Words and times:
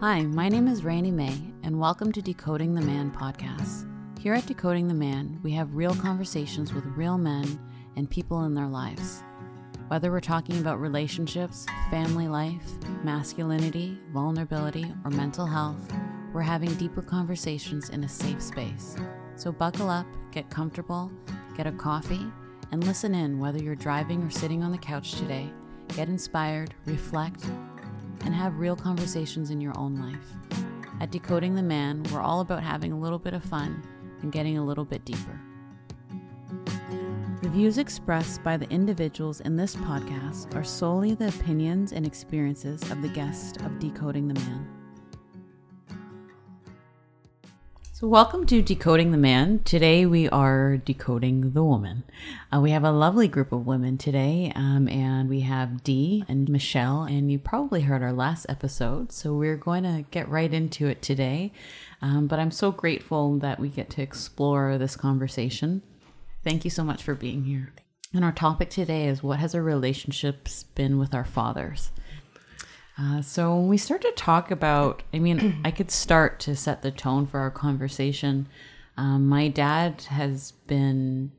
Hi, 0.00 0.22
my 0.22 0.48
name 0.48 0.68
is 0.68 0.84
Randy 0.84 1.10
May, 1.10 1.36
and 1.64 1.80
welcome 1.80 2.12
to 2.12 2.22
Decoding 2.22 2.72
the 2.72 2.80
Man 2.80 3.10
podcast. 3.10 3.84
Here 4.20 4.32
at 4.32 4.46
Decoding 4.46 4.86
the 4.86 4.94
Man, 4.94 5.40
we 5.42 5.50
have 5.54 5.74
real 5.74 5.92
conversations 5.92 6.72
with 6.72 6.84
real 6.84 7.18
men 7.18 7.58
and 7.96 8.08
people 8.08 8.44
in 8.44 8.54
their 8.54 8.68
lives. 8.68 9.24
Whether 9.88 10.12
we're 10.12 10.20
talking 10.20 10.60
about 10.60 10.80
relationships, 10.80 11.66
family 11.90 12.28
life, 12.28 12.62
masculinity, 13.02 13.98
vulnerability, 14.12 14.86
or 15.04 15.10
mental 15.10 15.46
health, 15.46 15.92
we're 16.32 16.42
having 16.42 16.72
deeper 16.74 17.02
conversations 17.02 17.90
in 17.90 18.04
a 18.04 18.08
safe 18.08 18.40
space. 18.40 18.94
So 19.34 19.50
buckle 19.50 19.90
up, 19.90 20.06
get 20.30 20.48
comfortable, 20.48 21.10
get 21.56 21.66
a 21.66 21.72
coffee, 21.72 22.24
and 22.70 22.86
listen 22.86 23.16
in 23.16 23.40
whether 23.40 23.60
you're 23.60 23.74
driving 23.74 24.22
or 24.22 24.30
sitting 24.30 24.62
on 24.62 24.70
the 24.70 24.78
couch 24.78 25.16
today. 25.16 25.50
Get 25.96 26.08
inspired, 26.08 26.72
reflect, 26.86 27.46
and 28.24 28.34
have 28.34 28.58
real 28.58 28.76
conversations 28.76 29.50
in 29.50 29.60
your 29.60 29.76
own 29.76 30.00
life. 30.00 30.62
At 31.00 31.10
Decoding 31.10 31.54
the 31.54 31.62
Man, 31.62 32.02
we're 32.12 32.20
all 32.20 32.40
about 32.40 32.62
having 32.62 32.92
a 32.92 32.98
little 32.98 33.18
bit 33.18 33.34
of 33.34 33.44
fun 33.44 33.82
and 34.22 34.32
getting 34.32 34.58
a 34.58 34.64
little 34.64 34.84
bit 34.84 35.04
deeper. 35.04 35.40
The 37.42 37.48
views 37.48 37.78
expressed 37.78 38.42
by 38.42 38.56
the 38.56 38.68
individuals 38.68 39.40
in 39.40 39.56
this 39.56 39.76
podcast 39.76 40.54
are 40.56 40.64
solely 40.64 41.14
the 41.14 41.28
opinions 41.28 41.92
and 41.92 42.04
experiences 42.04 42.82
of 42.90 43.00
the 43.00 43.08
guest 43.08 43.58
of 43.58 43.78
Decoding 43.78 44.26
the 44.26 44.34
Man. 44.40 44.77
So, 48.00 48.06
welcome 48.06 48.46
to 48.46 48.62
Decoding 48.62 49.10
the 49.10 49.18
Man. 49.18 49.58
Today 49.64 50.06
we 50.06 50.28
are 50.28 50.76
decoding 50.76 51.50
the 51.50 51.64
woman. 51.64 52.04
Uh, 52.54 52.60
we 52.60 52.70
have 52.70 52.84
a 52.84 52.92
lovely 52.92 53.26
group 53.26 53.50
of 53.50 53.66
women 53.66 53.98
today, 53.98 54.52
um, 54.54 54.86
and 54.86 55.28
we 55.28 55.40
have 55.40 55.82
Dee 55.82 56.24
and 56.28 56.48
Michelle, 56.48 57.02
and 57.02 57.32
you 57.32 57.40
probably 57.40 57.80
heard 57.80 58.04
our 58.04 58.12
last 58.12 58.46
episode, 58.48 59.10
so 59.10 59.34
we're 59.34 59.56
going 59.56 59.82
to 59.82 60.04
get 60.12 60.28
right 60.28 60.54
into 60.54 60.86
it 60.86 61.02
today. 61.02 61.50
Um, 62.00 62.28
but 62.28 62.38
I'm 62.38 62.52
so 62.52 62.70
grateful 62.70 63.36
that 63.38 63.58
we 63.58 63.68
get 63.68 63.90
to 63.90 64.02
explore 64.02 64.78
this 64.78 64.94
conversation. 64.94 65.82
Thank 66.44 66.62
you 66.64 66.70
so 66.70 66.84
much 66.84 67.02
for 67.02 67.16
being 67.16 67.42
here. 67.42 67.72
And 68.14 68.24
our 68.24 68.30
topic 68.30 68.70
today 68.70 69.08
is 69.08 69.24
what 69.24 69.40
has 69.40 69.56
our 69.56 69.62
relationships 69.62 70.62
been 70.62 71.00
with 71.00 71.16
our 71.16 71.24
fathers? 71.24 71.90
Uh, 73.00 73.22
so 73.22 73.54
when 73.54 73.68
we 73.68 73.78
start 73.78 74.02
to 74.02 74.12
talk 74.12 74.50
about, 74.50 75.02
I 75.14 75.18
mean, 75.18 75.60
I 75.64 75.70
could 75.70 75.90
start 75.90 76.40
to 76.40 76.56
set 76.56 76.82
the 76.82 76.90
tone 76.90 77.26
for 77.26 77.40
our 77.40 77.50
conversation. 77.50 78.48
Um, 78.96 79.28
my 79.28 79.48
dad 79.48 80.02
has 80.08 80.52
been 80.66 81.30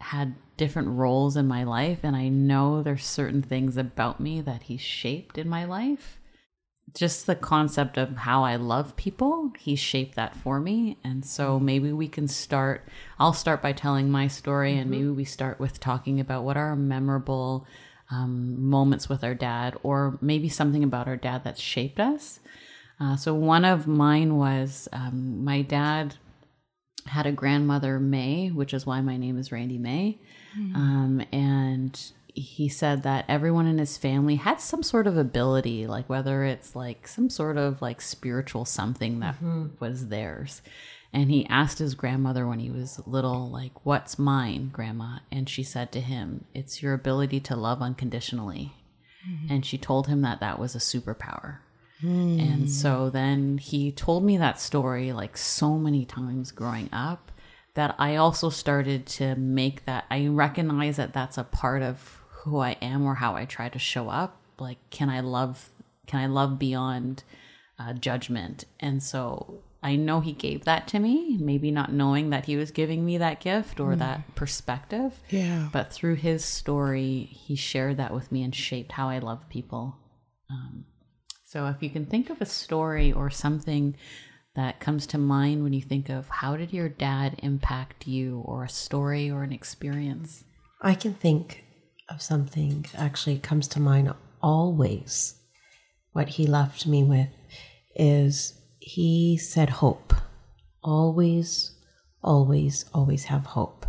had 0.00 0.34
different 0.56 0.88
roles 0.88 1.36
in 1.36 1.46
my 1.46 1.64
life, 1.64 2.00
and 2.02 2.16
I 2.16 2.28
know 2.28 2.82
there's 2.82 3.04
certain 3.04 3.42
things 3.42 3.76
about 3.76 4.20
me 4.20 4.40
that 4.40 4.64
he 4.64 4.76
shaped 4.76 5.38
in 5.38 5.48
my 5.48 5.64
life. 5.64 6.18
Just 6.94 7.26
the 7.26 7.34
concept 7.34 7.98
of 7.98 8.16
how 8.16 8.44
I 8.44 8.56
love 8.56 8.96
people, 8.96 9.52
he 9.58 9.76
shaped 9.76 10.16
that 10.16 10.34
for 10.34 10.60
me. 10.60 10.98
And 11.04 11.24
so 11.24 11.60
maybe 11.60 11.92
we 11.92 12.08
can 12.08 12.26
start. 12.26 12.88
I'll 13.18 13.32
start 13.32 13.60
by 13.60 13.72
telling 13.72 14.10
my 14.10 14.28
story, 14.28 14.72
mm-hmm. 14.72 14.80
and 14.80 14.90
maybe 14.90 15.08
we 15.08 15.24
start 15.24 15.60
with 15.60 15.78
talking 15.78 16.20
about 16.20 16.44
what 16.44 16.56
are 16.56 16.74
memorable 16.74 17.66
um, 18.10 18.68
moments 18.68 19.08
with 19.08 19.24
our 19.24 19.34
dad, 19.34 19.76
or 19.82 20.18
maybe 20.20 20.48
something 20.48 20.84
about 20.84 21.08
our 21.08 21.16
dad 21.16 21.44
that 21.44 21.58
shaped 21.58 22.00
us. 22.00 22.40
Uh, 23.00 23.16
so 23.16 23.34
one 23.34 23.64
of 23.64 23.86
mine 23.86 24.36
was 24.36 24.88
um, 24.92 25.44
my 25.44 25.62
dad 25.62 26.14
had 27.06 27.26
a 27.26 27.32
grandmother 27.32 28.00
May, 28.00 28.48
which 28.48 28.72
is 28.72 28.86
why 28.86 29.00
my 29.00 29.16
name 29.16 29.38
is 29.38 29.52
Randy 29.52 29.78
May, 29.78 30.18
mm-hmm. 30.58 30.76
um, 30.76 31.22
and 31.32 32.12
he 32.34 32.68
said 32.68 33.02
that 33.02 33.24
everyone 33.28 33.66
in 33.66 33.78
his 33.78 33.96
family 33.96 34.36
had 34.36 34.60
some 34.60 34.82
sort 34.82 35.06
of 35.06 35.16
ability, 35.16 35.86
like 35.86 36.08
whether 36.08 36.44
it's 36.44 36.76
like 36.76 37.08
some 37.08 37.30
sort 37.30 37.56
of 37.56 37.80
like 37.80 38.00
spiritual 38.00 38.64
something 38.64 39.20
that 39.20 39.36
mm-hmm. 39.36 39.68
was 39.80 40.08
theirs. 40.08 40.60
And 41.16 41.30
he 41.30 41.46
asked 41.46 41.78
his 41.78 41.94
grandmother 41.94 42.46
when 42.46 42.58
he 42.58 42.68
was 42.68 43.00
little, 43.06 43.48
like, 43.48 43.86
What's 43.86 44.18
mine, 44.18 44.68
grandma? 44.70 45.20
And 45.32 45.48
she 45.48 45.62
said 45.62 45.90
to 45.92 46.00
him, 46.02 46.44
It's 46.52 46.82
your 46.82 46.92
ability 46.92 47.40
to 47.40 47.56
love 47.56 47.80
unconditionally. 47.80 48.74
Mm-hmm. 49.26 49.50
And 49.50 49.64
she 49.64 49.78
told 49.78 50.08
him 50.08 50.20
that 50.20 50.40
that 50.40 50.58
was 50.58 50.74
a 50.74 50.78
superpower. 50.78 51.60
Mm. 52.02 52.38
And 52.38 52.70
so 52.70 53.08
then 53.08 53.56
he 53.56 53.92
told 53.92 54.24
me 54.24 54.36
that 54.36 54.60
story 54.60 55.14
like 55.14 55.38
so 55.38 55.78
many 55.78 56.04
times 56.04 56.52
growing 56.52 56.90
up 56.92 57.32
that 57.72 57.94
I 57.98 58.16
also 58.16 58.50
started 58.50 59.06
to 59.06 59.36
make 59.36 59.86
that, 59.86 60.04
I 60.10 60.26
recognize 60.26 60.98
that 60.98 61.14
that's 61.14 61.38
a 61.38 61.44
part 61.44 61.80
of 61.80 62.20
who 62.42 62.58
I 62.58 62.72
am 62.82 63.06
or 63.06 63.14
how 63.14 63.36
I 63.36 63.46
try 63.46 63.70
to 63.70 63.78
show 63.78 64.10
up. 64.10 64.36
Like, 64.58 64.78
can 64.90 65.08
I 65.08 65.20
love, 65.20 65.70
can 66.06 66.20
I 66.20 66.26
love 66.26 66.58
beyond 66.58 67.24
uh, 67.78 67.94
judgment? 67.94 68.66
And 68.78 69.02
so 69.02 69.62
I 69.86 69.94
know 69.94 70.18
he 70.18 70.32
gave 70.32 70.64
that 70.64 70.88
to 70.88 70.98
me, 70.98 71.38
maybe 71.38 71.70
not 71.70 71.92
knowing 71.92 72.30
that 72.30 72.46
he 72.46 72.56
was 72.56 72.72
giving 72.72 73.06
me 73.06 73.18
that 73.18 73.38
gift 73.38 73.78
or 73.78 73.94
mm. 73.94 73.98
that 74.00 74.34
perspective. 74.34 75.16
Yeah. 75.30 75.68
But 75.72 75.92
through 75.92 76.16
his 76.16 76.44
story, 76.44 77.28
he 77.30 77.54
shared 77.54 77.96
that 77.98 78.12
with 78.12 78.32
me 78.32 78.42
and 78.42 78.52
shaped 78.52 78.90
how 78.90 79.08
I 79.08 79.20
love 79.20 79.48
people. 79.48 79.96
Um, 80.50 80.86
so 81.44 81.66
if 81.66 81.84
you 81.84 81.90
can 81.90 82.04
think 82.04 82.30
of 82.30 82.40
a 82.40 82.46
story 82.46 83.12
or 83.12 83.30
something 83.30 83.94
that 84.56 84.80
comes 84.80 85.06
to 85.06 85.18
mind 85.18 85.62
when 85.62 85.72
you 85.72 85.82
think 85.82 86.08
of 86.08 86.28
how 86.28 86.56
did 86.56 86.72
your 86.72 86.88
dad 86.88 87.38
impact 87.44 88.08
you 88.08 88.42
or 88.44 88.64
a 88.64 88.68
story 88.68 89.30
or 89.30 89.44
an 89.44 89.52
experience? 89.52 90.42
I 90.82 90.96
can 90.96 91.14
think 91.14 91.62
of 92.08 92.20
something 92.20 92.86
actually 92.96 93.38
comes 93.38 93.68
to 93.68 93.80
mind 93.80 94.12
always. 94.42 95.36
What 96.10 96.30
he 96.30 96.48
left 96.48 96.88
me 96.88 97.04
with 97.04 97.28
is 97.94 98.60
he 98.86 99.36
said 99.36 99.68
hope. 99.68 100.14
Always, 100.80 101.72
always, 102.22 102.84
always 102.94 103.24
have 103.24 103.44
hope. 103.44 103.84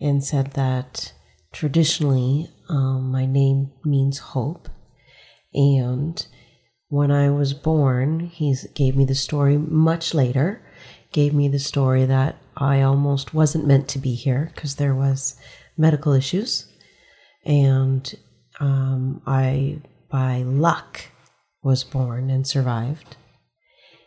And 0.00 0.22
said 0.22 0.52
that 0.52 1.12
traditionally 1.52 2.48
um, 2.68 3.10
my 3.10 3.26
name 3.26 3.72
means 3.84 4.18
hope. 4.18 4.68
And 5.52 6.24
when 6.88 7.10
I 7.10 7.28
was 7.30 7.54
born, 7.54 8.20
he 8.20 8.54
gave 8.74 8.94
me 8.94 9.04
the 9.04 9.16
story 9.16 9.58
much 9.58 10.14
later, 10.14 10.62
gave 11.10 11.34
me 11.34 11.48
the 11.48 11.58
story 11.58 12.04
that 12.04 12.36
I 12.56 12.82
almost 12.82 13.34
wasn't 13.34 13.66
meant 13.66 13.88
to 13.88 13.98
be 13.98 14.14
here 14.14 14.52
because 14.54 14.76
there 14.76 14.94
was 14.94 15.34
medical 15.76 16.12
issues. 16.12 16.68
And 17.44 18.14
um, 18.60 19.22
I, 19.26 19.78
by 20.08 20.42
luck, 20.42 21.00
was 21.64 21.82
born 21.82 22.30
and 22.30 22.46
survived. 22.46 23.16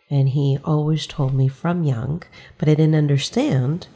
And 0.10 0.30
he 0.30 0.58
always 0.64 1.06
told 1.06 1.34
me 1.34 1.48
from 1.48 1.84
young, 1.84 2.24
but 2.58 2.70
I 2.70 2.76
didn't 2.76 2.96
understand 2.96 3.88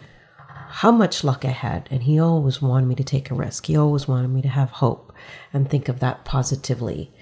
how 0.70 0.92
much 0.92 1.24
luck 1.24 1.46
I 1.46 1.52
had. 1.52 1.88
And 1.92 2.04
he 2.04 2.20
always 2.20 2.62
wanted 2.62 2.88
me 2.88 2.96
to 2.96 3.04
take 3.04 3.32
a 3.32 3.36
risk. 3.36 3.68
He 3.68 3.78
always 3.78 4.08
wanted 4.08 4.30
me 4.30 4.42
to 4.42 4.50
have 4.50 4.70
hope 4.72 5.14
and 5.54 5.70
think 5.70 5.88
of 5.88 6.00
that 6.00 6.26
positively. 6.26 7.14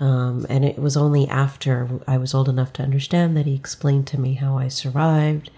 Um, 0.00 0.44
and 0.48 0.64
it 0.64 0.78
was 0.78 0.96
only 0.96 1.28
after 1.28 2.00
I 2.06 2.18
was 2.18 2.34
old 2.34 2.48
enough 2.48 2.72
to 2.74 2.82
understand 2.82 3.36
that 3.36 3.46
he 3.46 3.54
explained 3.54 4.06
to 4.08 4.20
me 4.20 4.34
how 4.34 4.58
I 4.58 4.68
survived. 4.68 5.50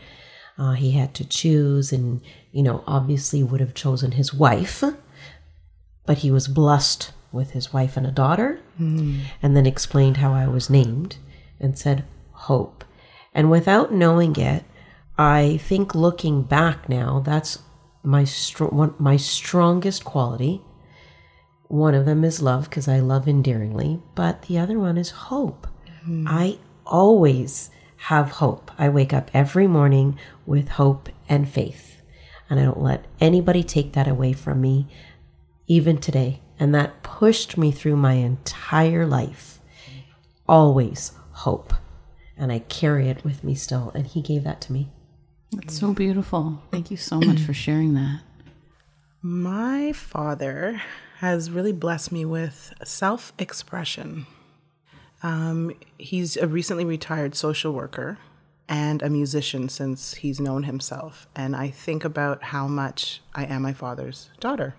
Uh, 0.59 0.73
he 0.73 0.93
had 0.93 1.15
to 1.15 1.25
choose, 1.25 1.93
and, 1.93 2.21
you 2.53 2.63
know, 2.63 2.83
obviously 2.87 3.43
would 3.43 3.61
have 3.61 3.75
chosen 3.75 4.13
his 4.13 4.33
wife, 4.33 4.83
but 6.07 6.19
he 6.19 6.31
was 6.31 6.49
blessed 6.49 7.13
with 7.33 7.51
his 7.51 7.73
wife 7.73 7.97
and 7.97 8.07
a 8.07 8.11
daughter, 8.11 8.61
mm. 8.81 9.21
and 9.43 9.57
then 9.57 9.67
explained 9.67 10.19
how 10.19 10.33
I 10.33 10.47
was 10.47 10.71
named 10.71 11.17
and 11.61 11.79
said, 11.79 12.05
hope. 12.47 12.85
And 13.35 13.51
without 13.51 13.93
knowing 13.93 14.37
it, 14.37 14.65
I 15.19 15.59
think 15.59 15.95
looking 15.95 16.43
back 16.43 16.89
now, 16.89 17.21
that's 17.25 17.59
my 18.03 18.25
str- 18.25 18.67
one, 18.67 18.95
my 18.99 19.17
strongest 19.17 20.05
quality. 20.05 20.63
One 21.69 21.95
of 21.95 22.07
them 22.07 22.23
is 22.25 22.41
love 22.41 22.71
because 22.71 22.87
I 22.87 23.01
love 23.01 23.27
endearingly, 23.27 24.01
but 24.15 24.43
the 24.43 24.59
other 24.59 24.79
one 24.79 24.97
is 24.97 25.11
hope. 25.11 25.67
Mm-hmm. 25.89 26.27
I 26.29 26.59
always 26.87 27.71
have 27.97 28.31
hope. 28.31 28.71
I 28.79 28.89
wake 28.89 29.13
up 29.13 29.31
every 29.35 29.67
morning 29.67 30.19
with 30.45 30.69
hope 30.69 31.09
and 31.29 31.49
faith, 31.49 32.01
and 32.49 32.61
I 32.61 32.65
don't 32.65 32.81
let 32.81 33.07
anybody 33.21 33.65
take 33.65 33.95
that 33.95 34.07
away 34.07 34.33
from 34.33 34.61
me, 34.61 34.87
even 35.67 35.99
today. 35.99 36.41
And 36.59 36.75
that 36.75 37.03
pushed 37.03 37.59
me 37.59 37.73
through 37.73 37.97
my 37.97 38.15
entire 38.15 39.05
life. 39.05 39.61
Always 40.49 41.13
hope 41.33 41.75
and 42.37 42.53
I 42.53 42.61
carry 42.61 43.09
it 43.09 43.25
with 43.25 43.43
me 43.43 43.55
still. 43.55 43.93
And 43.95 44.07
he 44.07 44.21
gave 44.21 44.45
that 44.45 44.61
to 44.63 44.73
me. 44.73 44.89
That's 45.53 45.79
so 45.79 45.93
beautiful. 45.93 46.63
Thank 46.71 46.91
you 46.91 46.97
so 46.97 47.19
much 47.21 47.41
for 47.41 47.55
sharing 47.55 47.95
that. 47.95 48.21
My 49.23 49.93
father 49.93 50.83
has 51.19 51.51
really 51.51 51.73
blessed 51.73 52.13
me 52.13 52.25
with 52.25 52.75
self 52.85 53.33
expression. 53.39 54.27
Um, 55.23 55.73
he's 55.99 56.37
a 56.37 56.47
recently 56.47 56.85
retired 56.85 57.35
social 57.35 57.73
worker 57.73 58.19
and 58.69 59.03
a 59.03 59.09
musician 59.09 59.69
since 59.69 60.15
he's 60.15 60.41
known 60.41 60.65
himself. 60.65 61.27
And 61.35 61.57
I 61.57 61.71
think 61.71 62.05
about 62.05 62.45
how 62.45 62.67
much 62.67 63.23
I 63.35 63.45
am 63.45 63.63
my 63.63 63.73
father's 63.73 64.29
daughter. 64.41 64.75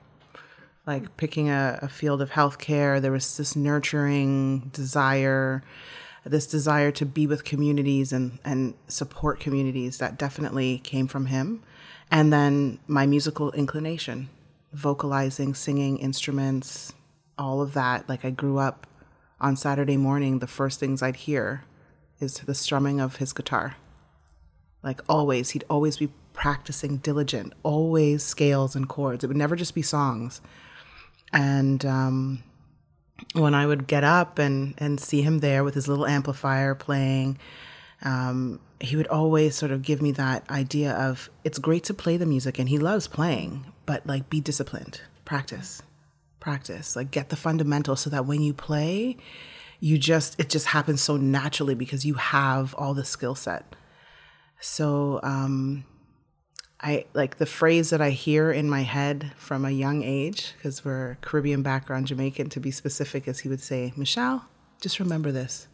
Like 0.85 1.17
picking 1.17 1.49
a, 1.49 1.79
a 1.81 1.89
field 1.89 2.21
of 2.21 2.31
healthcare, 2.31 3.01
there 3.01 3.11
was 3.11 3.35
this 3.37 3.55
nurturing 3.55 4.69
desire 4.73 5.63
this 6.31 6.47
desire 6.47 6.91
to 6.91 7.05
be 7.05 7.27
with 7.27 7.43
communities 7.43 8.11
and, 8.11 8.39
and 8.43 8.73
support 8.87 9.39
communities 9.39 9.97
that 9.97 10.17
definitely 10.17 10.79
came 10.79 11.07
from 11.07 11.27
him. 11.27 11.63
And 12.09 12.31
then 12.31 12.79
my 12.87 13.05
musical 13.05 13.51
inclination, 13.51 14.29
vocalizing, 14.73 15.53
singing, 15.53 15.97
instruments, 15.97 16.93
all 17.37 17.61
of 17.61 17.73
that. 17.73 18.07
Like 18.07 18.25
I 18.25 18.29
grew 18.29 18.57
up 18.57 18.87
on 19.39 19.55
Saturday 19.55 19.97
morning, 19.97 20.39
the 20.39 20.47
first 20.47 20.79
things 20.79 21.01
I'd 21.01 21.17
hear 21.17 21.63
is 22.19 22.39
the 22.39 22.55
strumming 22.55 22.99
of 22.99 23.17
his 23.17 23.33
guitar. 23.33 23.75
Like 24.83 25.01
always, 25.09 25.51
he'd 25.51 25.65
always 25.69 25.97
be 25.97 26.09
practicing 26.33 26.97
diligent, 26.97 27.53
always 27.63 28.23
scales 28.23 28.75
and 28.75 28.87
chords. 28.87 29.23
It 29.23 29.27
would 29.27 29.37
never 29.37 29.55
just 29.55 29.75
be 29.75 29.81
songs. 29.81 30.41
And 31.33 31.85
um, 31.85 32.43
when 33.33 33.53
I 33.53 33.65
would 33.65 33.87
get 33.87 34.03
up 34.03 34.39
and, 34.39 34.73
and 34.77 34.99
see 34.99 35.21
him 35.21 35.39
there 35.39 35.63
with 35.63 35.73
his 35.73 35.87
little 35.87 36.05
amplifier 36.05 36.75
playing, 36.75 37.37
um, 38.03 38.59
he 38.79 38.95
would 38.95 39.07
always 39.07 39.55
sort 39.55 39.71
of 39.71 39.81
give 39.81 40.01
me 40.01 40.11
that 40.13 40.49
idea 40.49 40.93
of 40.93 41.29
it's 41.43 41.59
great 41.59 41.83
to 41.85 41.93
play 41.93 42.17
the 42.17 42.25
music 42.25 42.59
and 42.59 42.69
he 42.69 42.77
loves 42.77 43.07
playing, 43.07 43.65
but 43.85 44.05
like 44.05 44.29
be 44.29 44.39
disciplined, 44.39 45.01
practice, 45.25 45.81
practice, 46.39 46.95
like 46.95 47.11
get 47.11 47.29
the 47.29 47.35
fundamentals 47.35 48.01
so 48.01 48.09
that 48.09 48.25
when 48.25 48.41
you 48.41 48.53
play, 48.53 49.17
you 49.79 49.97
just, 49.97 50.39
it 50.39 50.49
just 50.49 50.67
happens 50.67 51.01
so 51.01 51.17
naturally 51.17 51.75
because 51.75 52.05
you 52.05 52.15
have 52.15 52.73
all 52.75 52.93
the 52.93 53.05
skill 53.05 53.35
set. 53.35 53.75
So, 54.59 55.19
um, 55.23 55.85
I 56.79 57.05
like 57.13 57.37
the 57.37 57.45
phrase 57.45 57.89
that 57.89 58.01
I 58.01 58.11
hear 58.11 58.51
in 58.51 58.69
my 58.69 58.81
head 58.81 59.31
from 59.37 59.65
a 59.65 59.71
young 59.71 60.03
age, 60.03 60.53
because 60.55 60.85
we're 60.85 61.17
Caribbean 61.21 61.63
background, 61.63 62.07
Jamaican 62.07 62.49
to 62.49 62.59
be 62.59 62.69
specific, 62.69 63.27
as 63.27 63.39
he 63.39 63.49
would 63.49 63.61
say, 63.61 63.93
Michelle, 63.95 64.45
just 64.79 64.99
remember 64.99 65.31
this. 65.31 65.67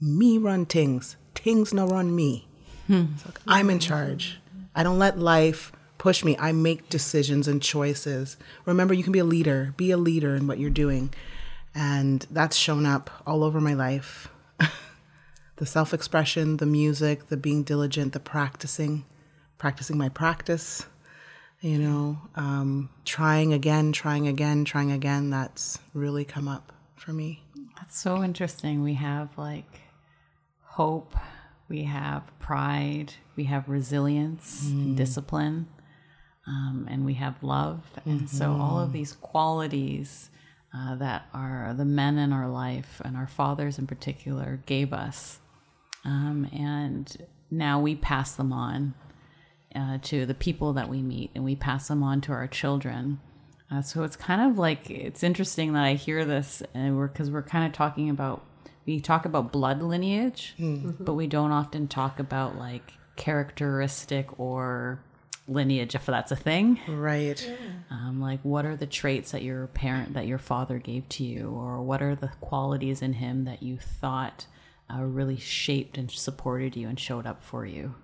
Me 0.00 0.36
run 0.36 0.66
things. 0.66 1.16
Things 1.34 1.72
no 1.72 1.86
run 1.86 2.14
me. 2.14 2.46
Hmm. 2.86 3.04
Like, 3.24 3.40
I'm 3.46 3.70
in 3.70 3.78
charge. 3.78 4.40
I 4.74 4.82
don't 4.82 4.98
let 4.98 5.18
life 5.18 5.72
push 5.96 6.22
me. 6.22 6.36
I 6.38 6.52
make 6.52 6.88
decisions 6.90 7.48
and 7.48 7.62
choices. 7.62 8.36
Remember, 8.66 8.92
you 8.92 9.04
can 9.04 9.12
be 9.12 9.20
a 9.20 9.24
leader. 9.24 9.72
Be 9.76 9.90
a 9.90 9.96
leader 9.96 10.34
in 10.36 10.46
what 10.46 10.58
you're 10.58 10.70
doing. 10.70 11.14
And 11.74 12.26
that's 12.30 12.56
shown 12.56 12.84
up 12.84 13.22
all 13.26 13.42
over 13.42 13.60
my 13.60 13.72
life. 13.72 14.28
the 15.56 15.64
self 15.64 15.94
expression, 15.94 16.58
the 16.58 16.66
music, 16.66 17.28
the 17.28 17.38
being 17.38 17.62
diligent, 17.62 18.12
the 18.12 18.20
practicing 18.20 19.04
practicing 19.62 19.96
my 19.96 20.08
practice, 20.08 20.86
you 21.60 21.78
know, 21.78 22.18
um, 22.34 22.90
trying 23.04 23.52
again, 23.52 23.92
trying 23.92 24.26
again, 24.26 24.64
trying 24.64 24.90
again. 24.90 25.30
That's 25.30 25.78
really 25.94 26.24
come 26.24 26.48
up 26.48 26.72
for 26.96 27.12
me. 27.12 27.44
That's 27.76 27.96
so 27.96 28.24
interesting. 28.24 28.82
We 28.82 28.94
have 28.94 29.28
like 29.38 29.80
hope, 30.62 31.14
we 31.68 31.84
have 31.84 32.24
pride, 32.40 33.14
we 33.36 33.44
have 33.44 33.68
resilience, 33.68 34.64
and 34.64 34.96
discipline, 34.96 35.68
um, 36.48 36.88
and 36.90 37.06
we 37.06 37.14
have 37.14 37.40
love. 37.40 37.84
And 38.04 38.28
so, 38.28 38.50
all 38.60 38.80
of 38.80 38.92
these 38.92 39.12
qualities 39.12 40.28
uh, 40.76 40.96
that 40.96 41.28
are 41.32 41.72
the 41.72 41.84
men 41.84 42.18
in 42.18 42.32
our 42.32 42.48
life 42.48 43.00
and 43.04 43.16
our 43.16 43.28
fathers 43.28 43.78
in 43.78 43.86
particular 43.86 44.60
gave 44.66 44.92
us. 44.92 45.38
Um, 46.04 46.48
and 46.52 47.16
now 47.48 47.80
we 47.80 47.94
pass 47.94 48.34
them 48.34 48.52
on 48.52 48.94
uh, 49.74 49.98
to 50.02 50.26
the 50.26 50.34
people 50.34 50.72
that 50.74 50.88
we 50.88 51.02
meet 51.02 51.30
and 51.34 51.44
we 51.44 51.56
pass 51.56 51.88
them 51.88 52.02
on 52.02 52.20
to 52.22 52.32
our 52.32 52.46
children. 52.46 53.20
Uh, 53.70 53.80
so 53.80 54.02
it's 54.02 54.16
kind 54.16 54.50
of 54.50 54.58
like 54.58 54.90
it's 54.90 55.22
interesting 55.22 55.72
that 55.72 55.84
I 55.84 55.94
hear 55.94 56.24
this, 56.24 56.62
and 56.74 56.96
we're 56.96 57.08
because 57.08 57.30
we're 57.30 57.42
kind 57.42 57.66
of 57.66 57.72
talking 57.72 58.10
about 58.10 58.44
we 58.84 59.00
talk 59.00 59.24
about 59.24 59.52
blood 59.52 59.80
lineage, 59.82 60.54
but 61.00 61.14
we 61.14 61.26
don't 61.26 61.52
often 61.52 61.88
talk 61.88 62.18
about 62.18 62.58
like 62.58 62.92
characteristic 63.16 64.38
or 64.38 65.00
lineage, 65.48 65.94
if 65.94 66.06
that's 66.06 66.32
a 66.32 66.36
thing. 66.36 66.80
Right. 66.88 67.50
Um, 67.90 68.20
like, 68.20 68.40
what 68.42 68.64
are 68.64 68.76
the 68.76 68.86
traits 68.86 69.32
that 69.32 69.42
your 69.42 69.66
parent, 69.68 70.14
that 70.14 70.26
your 70.26 70.38
father 70.38 70.78
gave 70.78 71.08
to 71.10 71.24
you, 71.24 71.50
or 71.50 71.82
what 71.82 72.02
are 72.02 72.14
the 72.14 72.28
qualities 72.40 73.02
in 73.02 73.14
him 73.14 73.44
that 73.44 73.62
you 73.62 73.78
thought 73.78 74.46
uh, 74.92 75.02
really 75.02 75.36
shaped 75.36 75.96
and 75.98 76.10
supported 76.10 76.76
you 76.76 76.88
and 76.88 76.98
showed 76.98 77.26
up 77.26 77.42
for 77.42 77.64
you? 77.64 77.94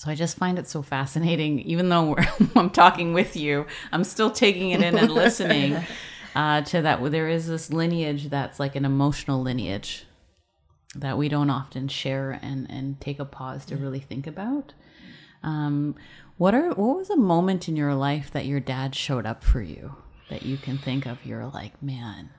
So 0.00 0.10
I 0.10 0.14
just 0.14 0.38
find 0.38 0.58
it 0.58 0.66
so 0.66 0.80
fascinating. 0.80 1.58
Even 1.58 1.90
though 1.90 2.12
we're, 2.12 2.26
I'm 2.56 2.70
talking 2.70 3.12
with 3.12 3.36
you, 3.36 3.66
I'm 3.92 4.02
still 4.02 4.30
taking 4.30 4.70
it 4.70 4.80
in 4.80 4.96
and 4.96 5.12
listening 5.12 5.76
uh, 6.34 6.62
to 6.62 6.80
that. 6.80 7.10
There 7.10 7.28
is 7.28 7.48
this 7.48 7.70
lineage 7.70 8.30
that's 8.30 8.58
like 8.58 8.76
an 8.76 8.86
emotional 8.86 9.42
lineage 9.42 10.06
that 10.94 11.18
we 11.18 11.28
don't 11.28 11.50
often 11.50 11.86
share 11.88 12.30
and, 12.40 12.66
and 12.70 12.98
take 12.98 13.18
a 13.18 13.26
pause 13.26 13.66
to 13.66 13.76
really 13.76 14.00
think 14.00 14.26
about. 14.26 14.72
Um, 15.42 15.96
what 16.38 16.54
are 16.54 16.70
what 16.70 16.96
was 16.96 17.10
a 17.10 17.16
moment 17.16 17.68
in 17.68 17.76
your 17.76 17.94
life 17.94 18.30
that 18.30 18.46
your 18.46 18.58
dad 18.58 18.94
showed 18.94 19.26
up 19.26 19.44
for 19.44 19.60
you 19.60 19.96
that 20.30 20.44
you 20.44 20.56
can 20.56 20.78
think 20.78 21.04
of? 21.04 21.26
You're 21.26 21.48
like, 21.48 21.82
man, 21.82 22.30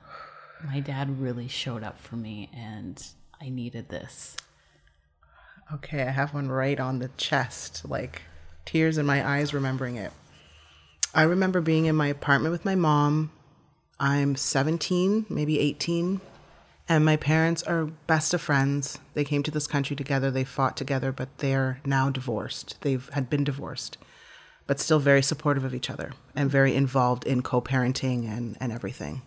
my 0.64 0.80
dad 0.80 1.20
really 1.20 1.46
showed 1.46 1.84
up 1.84 2.00
for 2.00 2.16
me, 2.16 2.50
and 2.52 3.00
I 3.40 3.50
needed 3.50 3.88
this. 3.88 4.36
Okay, 5.74 6.02
I 6.02 6.10
have 6.10 6.34
one 6.34 6.50
right 6.50 6.78
on 6.78 6.98
the 6.98 7.08
chest, 7.16 7.88
like 7.88 8.22
tears 8.66 8.98
in 8.98 9.06
my 9.06 9.26
eyes 9.26 9.54
remembering 9.54 9.96
it. 9.96 10.12
I 11.14 11.22
remember 11.22 11.62
being 11.62 11.86
in 11.86 11.96
my 11.96 12.08
apartment 12.08 12.52
with 12.52 12.66
my 12.66 12.74
mom. 12.74 13.32
I'm 13.98 14.36
17, 14.36 15.26
maybe 15.30 15.58
18, 15.58 16.20
and 16.88 17.04
my 17.06 17.16
parents 17.16 17.62
are 17.62 17.86
best 17.86 18.34
of 18.34 18.42
friends. 18.42 18.98
They 19.14 19.24
came 19.24 19.42
to 19.44 19.50
this 19.50 19.66
country 19.66 19.96
together, 19.96 20.30
they 20.30 20.44
fought 20.44 20.76
together, 20.76 21.10
but 21.10 21.38
they're 21.38 21.80
now 21.86 22.10
divorced. 22.10 22.76
They've 22.82 23.08
had 23.14 23.30
been 23.30 23.44
divorced, 23.44 23.96
but 24.66 24.78
still 24.78 24.98
very 24.98 25.22
supportive 25.22 25.64
of 25.64 25.74
each 25.74 25.88
other 25.88 26.12
and 26.36 26.50
very 26.50 26.74
involved 26.74 27.24
in 27.24 27.40
co-parenting 27.40 28.28
and, 28.28 28.58
and 28.60 28.72
everything. 28.72 29.22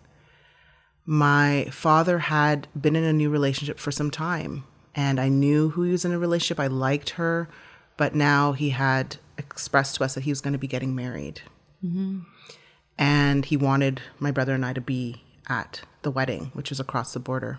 My 1.04 1.68
father 1.72 2.20
had 2.20 2.68
been 2.80 2.94
in 2.94 3.04
a 3.04 3.12
new 3.12 3.30
relationship 3.30 3.80
for 3.80 3.90
some 3.90 4.12
time, 4.12 4.64
and 4.96 5.20
I 5.20 5.28
knew 5.28 5.68
who 5.68 5.82
he 5.82 5.92
was 5.92 6.06
in 6.06 6.12
a 6.12 6.18
relationship. 6.18 6.58
I 6.58 6.68
liked 6.68 7.10
her, 7.10 7.48
but 7.98 8.14
now 8.14 8.52
he 8.52 8.70
had 8.70 9.18
expressed 9.36 9.96
to 9.96 10.04
us 10.04 10.14
that 10.14 10.24
he 10.24 10.30
was 10.30 10.40
going 10.40 10.54
to 10.54 10.58
be 10.58 10.66
getting 10.66 10.94
married. 10.94 11.42
Mm-hmm. 11.84 12.20
And 12.98 13.44
he 13.44 13.58
wanted 13.58 14.00
my 14.18 14.30
brother 14.30 14.54
and 14.54 14.64
I 14.64 14.72
to 14.72 14.80
be 14.80 15.22
at 15.48 15.82
the 16.00 16.10
wedding, 16.10 16.50
which 16.54 16.70
was 16.70 16.80
across 16.80 17.12
the 17.12 17.20
border. 17.20 17.58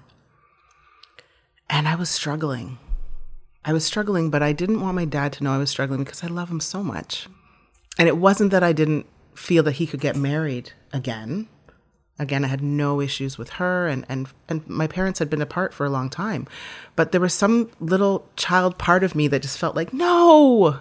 And 1.69 1.87
I 1.87 1.93
was 1.93 2.09
struggling. 2.09 2.79
I 3.63 3.71
was 3.71 3.85
struggling, 3.85 4.31
but 4.31 4.41
I 4.41 4.51
didn't 4.51 4.81
want 4.81 4.95
my 4.95 5.05
dad 5.05 5.33
to 5.33 5.43
know 5.43 5.51
I 5.51 5.57
was 5.59 5.69
struggling 5.69 6.03
because 6.03 6.23
I 6.23 6.27
love 6.27 6.49
him 6.49 6.59
so 6.59 6.81
much. 6.81 7.27
And 7.99 8.07
it 8.07 8.17
wasn't 8.17 8.49
that 8.51 8.63
I 8.63 8.73
didn't 8.73 9.05
feel 9.35 9.61
that 9.63 9.73
he 9.73 9.85
could 9.85 9.99
get 9.99 10.15
married 10.15 10.71
again. 10.91 11.49
Again, 12.19 12.43
I 12.43 12.47
had 12.47 12.63
no 12.63 12.99
issues 12.99 13.37
with 13.37 13.51
her, 13.51 13.87
and, 13.87 14.05
and, 14.09 14.27
and 14.49 14.67
my 14.67 14.87
parents 14.87 15.19
had 15.19 15.29
been 15.29 15.41
apart 15.41 15.73
for 15.73 15.85
a 15.85 15.89
long 15.89 16.09
time. 16.09 16.47
But 16.95 17.11
there 17.11 17.21
was 17.21 17.33
some 17.33 17.69
little 17.79 18.27
child 18.35 18.77
part 18.77 19.03
of 19.03 19.13
me 19.13 19.27
that 19.27 19.43
just 19.43 19.57
felt 19.59 19.75
like, 19.75 19.93
no, 19.93 20.79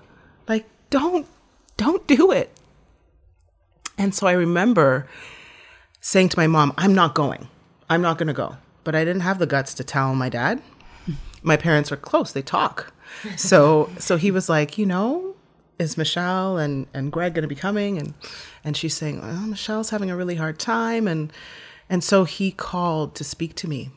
like, 0.49 0.67
don't, 0.89 1.27
don't 1.77 2.07
do 2.07 2.33
it. 2.33 2.51
And 3.99 4.15
so 4.15 4.27
I 4.27 4.33
remember 4.33 5.07
saying 6.01 6.31
to 6.31 6.39
my 6.39 6.47
mom, 6.47 6.73
I'm 6.79 6.95
not 6.95 7.15
going. 7.15 7.49
I'm 7.91 8.03
not 8.03 8.19
going 8.19 8.29
to 8.29 8.35
go. 8.35 8.57
But 8.85 8.95
I 8.95 9.05
didn't 9.05 9.23
have 9.23 9.39
the 9.39 9.47
guts 9.47 9.75
to 9.75 9.85
tell 9.85 10.15
my 10.15 10.29
dad. 10.29 10.63
My 11.43 11.57
parents 11.57 11.93
are 11.93 11.97
close, 11.97 12.33
they 12.33 12.43
talk. 12.43 12.93
So 13.37 13.91
so 13.99 14.17
he 14.17 14.31
was 14.31 14.49
like, 14.49 14.79
you 14.79 14.87
know, 14.87 15.36
is 15.79 15.97
Michelle 15.97 16.59
and, 16.59 16.87
and 16.95 17.13
Greg 17.13 17.35
going 17.35 17.43
to 17.43 17.49
be 17.49 17.55
coming? 17.55 17.99
And 17.99 18.15
and 18.65 18.77
she's 18.77 18.95
saying, 18.95 19.21
Michelle's 19.49 19.91
having 19.91 20.11
a 20.11 20.17
really 20.17 20.37
hard 20.37 20.59
time. 20.59 21.07
And 21.07 21.33
and 21.89 22.03
so 22.03 22.25
he 22.25 22.51
called 22.51 23.15
to 23.17 23.25
speak 23.25 23.55
to 23.57 23.69
me. 23.69 23.91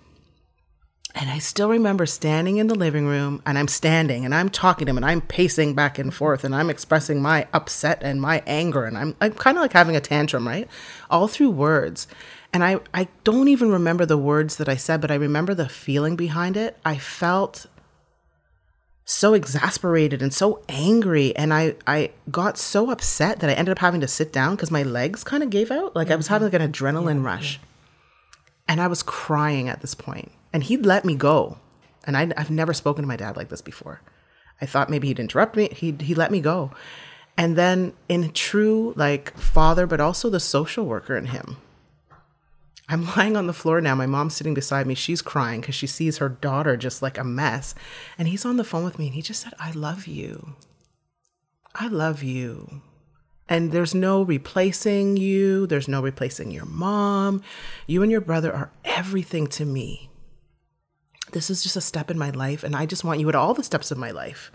And 1.15 1.29
I 1.29 1.39
still 1.39 1.69
remember 1.69 2.05
standing 2.05 2.57
in 2.57 2.67
the 2.67 2.75
living 2.75 3.07
room 3.07 3.41
and 3.43 3.57
I'm 3.57 3.67
standing 3.67 4.25
and 4.25 4.35
I'm 4.35 4.49
talking 4.49 4.85
to 4.85 4.91
him 4.91 4.97
and 4.97 5.05
I'm 5.05 5.21
pacing 5.21 5.73
back 5.73 5.97
and 5.97 6.13
forth 6.13 6.43
and 6.43 6.53
I'm 6.53 6.69
expressing 6.69 7.19
my 7.19 7.47
upset 7.51 8.03
and 8.03 8.21
my 8.21 8.43
anger 8.45 8.85
and 8.85 8.95
I'm, 8.95 9.15
I'm 9.19 9.33
kind 9.33 9.57
of 9.57 9.63
like 9.63 9.73
having 9.73 9.95
a 9.95 10.01
tantrum, 10.01 10.47
right? 10.47 10.67
All 11.09 11.27
through 11.27 11.49
words. 11.49 12.07
And 12.53 12.63
I, 12.63 12.79
I 12.93 13.07
don't 13.23 13.47
even 13.47 13.71
remember 13.71 14.05
the 14.05 14.19
words 14.19 14.57
that 14.57 14.69
I 14.69 14.75
said, 14.75 15.01
but 15.01 15.09
I 15.09 15.15
remember 15.15 15.55
the 15.55 15.67
feeling 15.67 16.15
behind 16.15 16.55
it. 16.55 16.77
I 16.85 16.99
felt 16.99 17.65
so 19.09 19.33
exasperated 19.33 20.21
and 20.21 20.31
so 20.31 20.61
angry 20.69 21.35
and 21.35 21.51
I, 21.51 21.73
I 21.87 22.11
got 22.29 22.59
so 22.59 22.91
upset 22.91 23.39
that 23.39 23.49
I 23.49 23.53
ended 23.53 23.71
up 23.71 23.79
having 23.79 24.01
to 24.01 24.07
sit 24.07 24.31
down 24.31 24.55
because 24.55 24.69
my 24.69 24.83
legs 24.83 25.23
kind 25.23 25.41
of 25.41 25.49
gave 25.49 25.71
out. 25.71 25.95
Like 25.95 26.11
I 26.11 26.15
was 26.15 26.27
having 26.27 26.51
like 26.51 26.61
an 26.61 26.71
adrenaline 26.71 27.23
rush. 27.23 27.59
And 28.67 28.79
I 28.79 28.85
was 28.85 29.01
crying 29.01 29.67
at 29.67 29.81
this 29.81 29.95
point. 29.95 30.31
And 30.53 30.63
he'd 30.63 30.85
let 30.85 31.05
me 31.05 31.15
go. 31.15 31.57
And 32.05 32.15
I, 32.15 32.31
I've 32.37 32.51
never 32.51 32.71
spoken 32.71 33.01
to 33.01 33.07
my 33.07 33.15
dad 33.15 33.35
like 33.35 33.49
this 33.49 33.63
before. 33.63 34.01
I 34.61 34.67
thought 34.67 34.91
maybe 34.91 35.07
he'd 35.07 35.19
interrupt 35.19 35.55
me. 35.55 35.69
He 35.71 35.95
he 35.99 36.13
let 36.13 36.31
me 36.31 36.39
go. 36.39 36.69
And 37.35 37.55
then 37.55 37.93
in 38.09 38.31
true 38.31 38.93
like 38.95 39.35
father, 39.37 39.87
but 39.87 39.99
also 39.99 40.29
the 40.29 40.39
social 40.39 40.85
worker 40.85 41.17
in 41.17 41.27
him, 41.27 41.57
I'm 42.89 43.05
lying 43.15 43.37
on 43.37 43.45
the 43.47 43.53
floor 43.53 43.79
now. 43.79 43.93
My 43.93 44.07
mom's 44.07 44.35
sitting 44.35 44.55
beside 44.55 44.87
me. 44.87 44.95
She's 44.95 45.21
crying 45.21 45.61
because 45.61 45.75
she 45.75 45.87
sees 45.87 46.17
her 46.17 46.27
daughter 46.27 46.75
just 46.75 47.01
like 47.01 47.19
a 47.19 47.23
mess. 47.23 47.75
And 48.17 48.27
he's 48.27 48.45
on 48.45 48.57
the 48.57 48.63
phone 48.63 48.83
with 48.83 48.97
me 48.97 49.05
and 49.05 49.15
he 49.15 49.21
just 49.21 49.43
said, 49.43 49.53
I 49.59 49.71
love 49.71 50.07
you. 50.07 50.55
I 51.75 51.87
love 51.87 52.23
you. 52.23 52.81
And 53.47 53.71
there's 53.71 53.95
no 53.95 54.21
replacing 54.21 55.17
you, 55.17 55.65
there's 55.65 55.87
no 55.87 56.01
replacing 56.01 56.51
your 56.51 56.65
mom. 56.65 57.41
You 57.87 58.03
and 58.03 58.11
your 58.11 58.21
brother 58.21 58.53
are 58.53 58.71
everything 58.85 59.47
to 59.47 59.65
me. 59.65 60.09
This 61.31 61.49
is 61.49 61.63
just 61.63 61.75
a 61.75 61.81
step 61.81 62.09
in 62.09 62.17
my 62.17 62.31
life, 62.31 62.63
and 62.63 62.75
I 62.75 62.85
just 62.85 63.03
want 63.03 63.19
you 63.19 63.29
at 63.29 63.35
all 63.35 63.53
the 63.53 63.63
steps 63.63 63.91
of 63.91 63.97
my 63.97 64.11
life. 64.11 64.51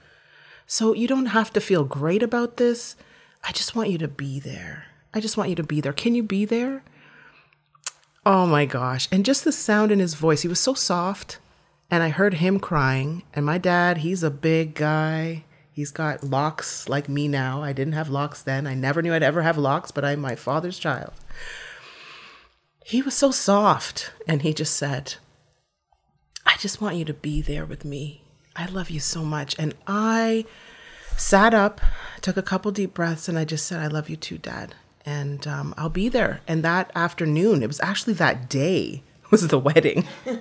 So 0.67 0.93
you 0.93 1.07
don't 1.07 1.27
have 1.27 1.53
to 1.53 1.61
feel 1.61 1.85
great 1.85 2.23
about 2.23 2.57
this. 2.57 2.97
I 3.43 3.53
just 3.53 3.77
want 3.77 3.91
you 3.91 3.99
to 3.99 4.09
be 4.09 4.41
there. 4.41 4.87
I 5.13 5.21
just 5.21 5.37
want 5.37 5.51
you 5.51 5.57
to 5.57 5.63
be 5.63 5.81
there. 5.81 5.93
Can 5.93 6.15
you 6.15 6.23
be 6.23 6.45
there? 6.45 6.83
Oh 8.27 8.47
my 8.47 8.65
gosh. 8.65 9.07
And 9.13 9.25
just 9.25 9.45
the 9.45 9.53
sound 9.53 9.93
in 9.93 9.99
his 9.99 10.15
voice, 10.15 10.43
he 10.43 10.49
was 10.49 10.61
so 10.61 10.75
soft. 10.75 11.39
And 11.91 12.03
I 12.03 12.09
heard 12.09 12.35
him 12.35 12.59
crying. 12.59 13.23
And 13.35 13.45
my 13.45 13.59
dad, 13.59 13.99
he's 13.99 14.23
a 14.23 14.31
big 14.31 14.75
guy. 14.75 15.45
He's 15.71 15.91
got 15.91 16.25
locks 16.25 16.89
like 16.89 17.09
me 17.09 17.29
now. 17.29 17.63
I 17.63 17.73
didn't 17.73 17.93
have 17.95 18.09
locks 18.09 18.43
then. 18.43 18.67
I 18.67 18.75
never 18.75 19.03
knew 19.03 19.13
I'd 19.13 19.23
ever 19.23 19.43
have 19.43 19.59
locks, 19.59 19.91
but 19.91 20.05
I'm 20.05 20.21
my 20.21 20.37
father's 20.37 20.79
child. 20.79 21.13
He 22.85 23.03
was 23.03 23.15
so 23.15 23.31
soft. 23.31 24.13
And 24.27 24.43
he 24.43 24.55
just 24.55 24.77
said, 24.77 25.17
I 26.47 26.57
just 26.59 26.81
want 26.81 26.97
you 26.97 27.05
to 27.05 27.15
be 27.15 27.43
there 27.43 27.67
with 27.67 27.85
me. 27.85 28.23
I 28.57 28.67
love 28.67 28.89
you 28.89 29.01
so 29.01 29.25
much. 29.25 29.55
And 29.59 29.75
I 29.87 30.47
sat 31.17 31.53
up, 31.53 31.81
took 32.21 32.37
a 32.37 32.43
couple 32.43 32.71
deep 32.71 32.95
breaths, 32.95 33.29
and 33.29 33.39
I 33.39 33.45
just 33.45 33.67
said, 33.67 33.81
I 33.81 33.89
love 33.89 34.09
you 34.09 34.17
too, 34.17 34.39
Dad. 34.39 34.75
And 35.07 35.47
um, 35.47 35.75
I'll 35.77 35.91
be 35.91 36.09
there. 36.09 36.41
And 36.49 36.63
that 36.65 36.91
afternoon, 36.95 37.63
it 37.63 37.67
was 37.67 37.81
actually 37.81 38.15
that 38.15 38.49
day, 38.49 39.03
was 39.31 39.49
the 39.49 39.59
wedding. 39.59 40.07
so 40.25 40.41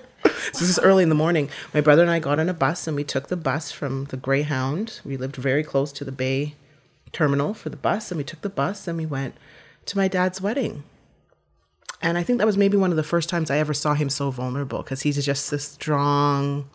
this 0.52 0.62
is 0.62 0.80
early 0.80 1.04
in 1.04 1.10
the 1.10 1.16
morning. 1.16 1.50
My 1.74 1.82
brother 1.82 2.02
and 2.02 2.12
I 2.12 2.20
got 2.20 2.40
on 2.40 2.50
a 2.50 2.54
bus 2.54 2.88
and 2.88 2.96
we 2.96 3.04
took 3.04 3.28
the 3.28 3.38
bus 3.38 3.72
from 3.72 4.06
the 4.06 4.18
Greyhound. 4.18 5.02
We 5.04 5.18
lived 5.18 5.36
very 5.36 5.64
close 5.64 5.92
to 5.94 6.06
the 6.06 6.12
Bay 6.12 6.56
terminal 7.12 7.54
for 7.54 7.70
the 7.70 7.78
bus. 7.78 8.12
And 8.12 8.18
we 8.18 8.24
took 8.24 8.42
the 8.42 8.50
bus 8.50 8.88
and 8.88 8.98
we 8.98 9.06
went 9.06 9.36
to 9.86 9.98
my 9.98 10.08
dad's 10.08 10.42
wedding. 10.42 10.84
And 12.02 12.18
I 12.18 12.24
think 12.24 12.38
that 12.40 12.48
was 12.48 12.58
maybe 12.58 12.76
one 12.76 12.92
of 12.92 12.98
the 12.98 13.04
first 13.04 13.30
times 13.30 13.50
I 13.50 13.58
ever 13.58 13.74
saw 13.74 13.94
him 13.94 14.10
so 14.10 14.30
vulnerable 14.30 14.80
because 14.84 15.04
he's 15.04 15.24
just 15.24 15.50
this 15.50 15.66
strong 15.66 16.70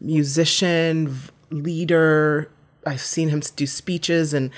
musician, 0.00 1.18
leader. 1.50 2.48
I've 2.86 3.00
seen 3.00 3.30
him 3.30 3.40
do 3.56 3.66
speeches 3.66 4.32
and 4.32 4.50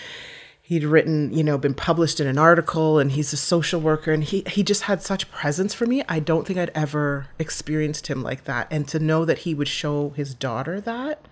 he'd 0.68 0.84
written, 0.84 1.32
you 1.32 1.42
know, 1.42 1.56
been 1.56 1.72
published 1.72 2.20
in 2.20 2.26
an 2.26 2.37
article 2.37 2.98
and 2.98 3.12
he's 3.12 3.32
a 3.32 3.38
social 3.38 3.80
worker 3.80 4.12
and 4.12 4.22
he 4.22 4.42
he 4.46 4.62
just 4.62 4.82
had 4.82 5.02
such 5.02 5.30
presence 5.30 5.72
for 5.72 5.87
me. 5.87 6.02
I 6.10 6.20
don't 6.20 6.46
think 6.46 6.58
I'd 6.58 6.70
ever 6.75 7.28
experienced 7.38 8.08
him 8.08 8.22
like 8.22 8.44
that. 8.44 8.66
And 8.70 8.87
to 8.88 8.98
know 8.98 9.25
that 9.25 9.38
he 9.38 9.54
would 9.54 9.66
show 9.66 10.10
his 10.10 10.34
daughter 10.34 10.78
that 10.82 11.26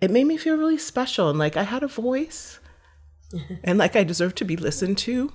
it 0.00 0.12
made 0.12 0.28
me 0.28 0.36
feel 0.36 0.56
really 0.56 0.78
special 0.78 1.28
and 1.28 1.36
like 1.36 1.56
I 1.56 1.64
had 1.64 1.82
a 1.82 1.88
voice 1.88 2.60
and 3.64 3.76
like 3.76 3.96
I 3.96 4.04
deserved 4.04 4.36
to 4.36 4.44
be 4.44 4.56
listened 4.56 4.98
to. 4.98 5.32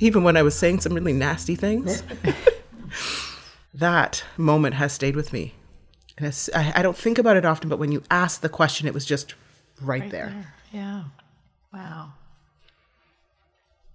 Even 0.00 0.24
when 0.24 0.36
I 0.36 0.42
was 0.42 0.56
saying 0.56 0.80
some 0.80 0.94
really 0.94 1.12
nasty 1.12 1.54
things. 1.54 2.02
that 3.72 4.24
moment 4.36 4.74
has 4.74 4.92
stayed 4.92 5.14
with 5.14 5.32
me. 5.32 5.54
And 6.18 6.26
I, 6.52 6.72
I 6.74 6.82
don't 6.82 6.96
think 6.96 7.18
about 7.18 7.36
it 7.36 7.44
often, 7.44 7.68
but 7.68 7.78
when 7.78 7.92
you 7.92 8.02
asked 8.10 8.42
the 8.42 8.48
question, 8.48 8.88
it 8.88 8.94
was 8.94 9.06
just 9.06 9.36
right, 9.80 10.10
there. 10.10 10.52
Yeah. 10.72 11.04
Wow. 11.74 12.12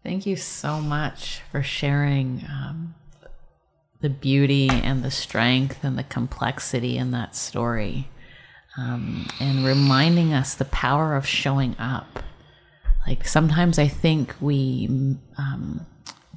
Thank 0.03 0.25
you 0.25 0.35
so 0.35 0.81
much 0.81 1.41
for 1.49 1.63
sharing 1.63 2.43
um, 2.49 2.95
the 4.01 4.09
beauty 4.09 4.69
and 4.69 5.01
the 5.01 5.11
strength 5.11 5.81
and 5.83 5.97
the 5.97 6.03
complexity 6.03 6.97
in 6.97 7.11
that 7.11 7.37
story 7.37 8.09
um, 8.77 9.27
and 9.39 9.65
reminding 9.65 10.33
us 10.33 10.55
the 10.55 10.65
power 10.65 11.15
of 11.15 11.25
showing 11.25 11.77
up. 11.79 12.21
Like 13.07 13.25
sometimes 13.25 13.79
I 13.79 13.87
think 13.87 14.35
we 14.41 14.87
um, 15.37 15.85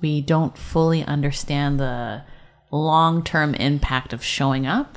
we 0.00 0.20
don't 0.20 0.56
fully 0.56 1.04
understand 1.04 1.80
the 1.80 2.22
long 2.70 3.24
term 3.24 3.54
impact 3.56 4.12
of 4.12 4.22
showing 4.22 4.66
up 4.66 4.96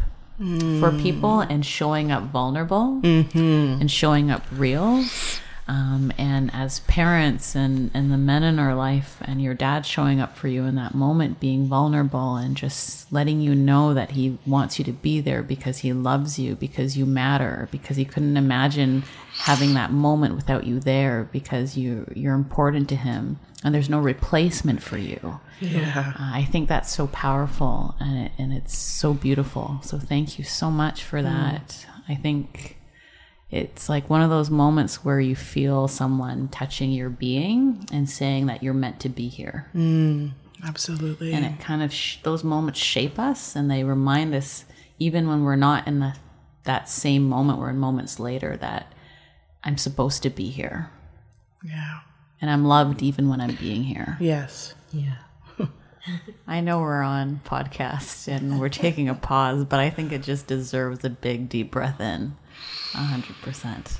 for 0.79 0.91
people 1.01 1.39
and 1.39 1.65
showing 1.65 2.11
up 2.11 2.23
vulnerable 2.23 2.99
and 3.79 3.89
showing 3.89 4.29
up 4.29 4.43
real. 4.51 5.03
Um, 5.67 6.13
and 6.17 6.51
as 6.53 6.81
parents 6.81 7.55
and, 7.55 7.89
and 7.93 8.11
the 8.11 8.17
men 8.17 8.43
in 8.43 8.59
our 8.59 8.75
life 8.75 9.17
and 9.21 9.41
your 9.41 9.55
dad 9.55 9.83
showing 9.85 10.19
up 10.19 10.37
for 10.37 10.47
you 10.47 10.63
in 10.65 10.75
that 10.75 10.93
moment, 10.93 11.39
being 11.39 11.65
vulnerable 11.65 12.35
and 12.35 12.55
just 12.55 13.11
letting 13.11 13.41
you 13.41 13.55
know 13.55 13.93
that 13.95 14.11
he 14.11 14.37
wants 14.45 14.77
you 14.77 14.85
to 14.85 14.91
be 14.91 15.21
there 15.21 15.41
because 15.41 15.79
he 15.79 15.91
loves 15.91 16.37
you, 16.37 16.55
because 16.55 16.95
you 16.95 17.07
matter, 17.07 17.67
because 17.71 17.97
he 17.97 18.05
couldn't 18.05 18.37
imagine 18.37 19.03
having 19.33 19.73
that 19.73 19.91
moment 19.91 20.35
without 20.35 20.65
you 20.65 20.79
there 20.79 21.27
because 21.31 21.75
you 21.75 22.09
you're 22.15 22.35
important 22.35 22.87
to 22.87 22.95
him 22.95 23.37
and 23.63 23.73
there's 23.73 23.89
no 23.89 23.99
replacement 23.99 24.81
for 24.81 24.97
you. 24.97 25.39
Yeah. 25.59 26.13
Uh, 26.15 26.31
I 26.35 26.47
think 26.49 26.69
that's 26.69 26.93
so 26.93 27.07
powerful 27.07 27.95
and 27.99 28.27
it, 28.27 28.31
and 28.37 28.53
it's 28.53 28.77
so 28.77 29.13
beautiful. 29.13 29.79
So 29.81 29.97
thank 29.97 30.37
you 30.37 30.45
so 30.45 30.69
much 30.69 31.03
for 31.03 31.21
that. 31.23 31.85
I 32.07 32.13
think 32.13 32.77
it's 33.55 33.87
like 33.87 34.09
one 34.09 34.21
of 34.21 34.29
those 34.29 34.49
moments 34.49 35.05
where 35.05 35.19
you 35.19 35.33
feel 35.35 35.87
someone 35.87 36.49
touching 36.49 36.91
your 36.91 37.09
being 37.09 37.87
and 37.91 38.09
saying 38.09 38.47
that 38.47 38.61
you're 38.61 38.73
meant 38.73 38.99
to 38.99 39.09
be 39.09 39.29
here. 39.29 39.69
Mm, 39.73 40.31
absolutely. 40.65 41.31
And 41.31 41.45
it 41.45 41.59
kind 41.59 41.81
of 41.81 41.93
sh- 41.93 42.17
those 42.23 42.43
moments 42.43 42.79
shape 42.79 43.17
us 43.17 43.55
and 43.55 43.71
they 43.71 43.85
remind 43.85 44.35
us 44.35 44.65
even 44.99 45.27
when 45.29 45.43
we're 45.43 45.55
not 45.55 45.87
in 45.87 45.99
the 45.99 46.15
that 46.63 46.89
same 46.89 47.29
moment, 47.29 47.59
we're 47.59 47.69
in 47.69 47.77
moments 47.77 48.19
later 48.19 48.57
that 48.57 48.91
I'm 49.63 49.77
supposed 49.77 50.23
to 50.23 50.29
be 50.29 50.49
here. 50.49 50.89
yeah. 51.63 51.99
And 52.41 52.51
I'm 52.51 52.65
loved 52.65 53.01
even 53.01 53.29
when 53.29 53.39
I'm 53.39 53.55
being 53.55 53.83
here. 53.83 54.17
Yes. 54.19 54.73
Yeah. 54.91 55.15
I 56.47 56.59
know 56.59 56.79
we're 56.81 57.01
on 57.01 57.39
podcast 57.45 58.27
and 58.27 58.59
we're 58.59 58.69
taking 58.69 59.07
a 59.07 59.15
pause, 59.15 59.63
but 59.63 59.79
I 59.79 59.89
think 59.89 60.11
it 60.11 60.21
just 60.21 60.45
deserves 60.45 61.03
a 61.05 61.09
big 61.09 61.47
deep 61.49 61.71
breath 61.71 62.01
in. 62.01 62.35
A 62.93 62.97
hundred 62.97 63.35
percent. 63.41 63.99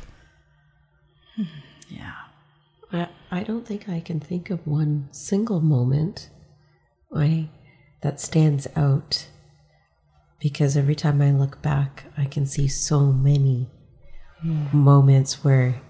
Hmm, 1.36 1.44
yeah. 1.90 2.14
I, 2.92 3.08
I 3.32 3.44
don't 3.44 3.68
think 3.68 3.90
I 3.90 4.00
can 4.00 4.20
think 4.20 4.50
of 4.50 4.66
one 4.66 5.10
single 5.12 5.60
moment 5.60 6.30
I 7.14 7.50
that 8.02 8.20
stands 8.20 8.68
out 8.76 9.28
because 10.40 10.78
every 10.78 10.96
time 10.96 11.22
I 11.22 11.32
look 11.32 11.62
back, 11.62 12.06
I 12.18 12.26
can 12.26 12.46
see 12.46 12.68
so 12.68 13.12
many 13.12 13.70
hmm. 14.42 14.66
moments 14.72 15.44
where 15.44 15.82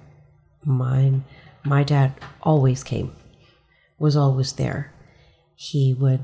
mine 0.64 1.26
my 1.64 1.84
dad 1.84 2.14
always 2.44 2.84
came, 2.84 3.16
was 3.98 4.16
always 4.16 4.54
there. 4.54 4.94
He 5.56 5.94
would 5.94 6.24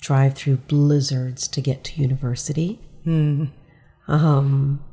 drive 0.00 0.34
through 0.34 0.56
blizzards 0.56 1.46
to 1.48 1.60
get 1.60 1.84
to 1.84 2.02
university. 2.02 2.80
Hmm. 3.04 3.44
Um, 4.08 4.84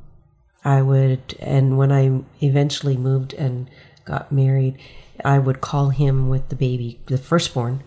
I 0.64 0.82
would, 0.82 1.36
and 1.40 1.78
when 1.78 1.90
I 1.90 2.22
eventually 2.42 2.96
moved 2.96 3.32
and 3.34 3.70
got 4.04 4.30
married, 4.30 4.78
I 5.24 5.38
would 5.38 5.60
call 5.60 5.90
him 5.90 6.28
with 6.28 6.48
the 6.48 6.56
baby, 6.56 7.00
the 7.06 7.18
firstborn, 7.18 7.82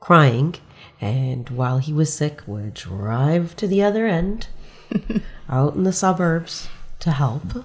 crying, 0.00 0.56
and 1.00 1.48
while 1.50 1.78
he 1.78 1.92
was 1.92 2.12
sick, 2.12 2.42
would 2.46 2.74
drive 2.74 3.56
to 3.56 3.66
the 3.66 3.82
other 3.82 4.06
end, 4.06 4.48
out 5.48 5.74
in 5.74 5.84
the 5.84 5.92
suburbs, 5.92 6.68
to 7.00 7.12
help. 7.12 7.64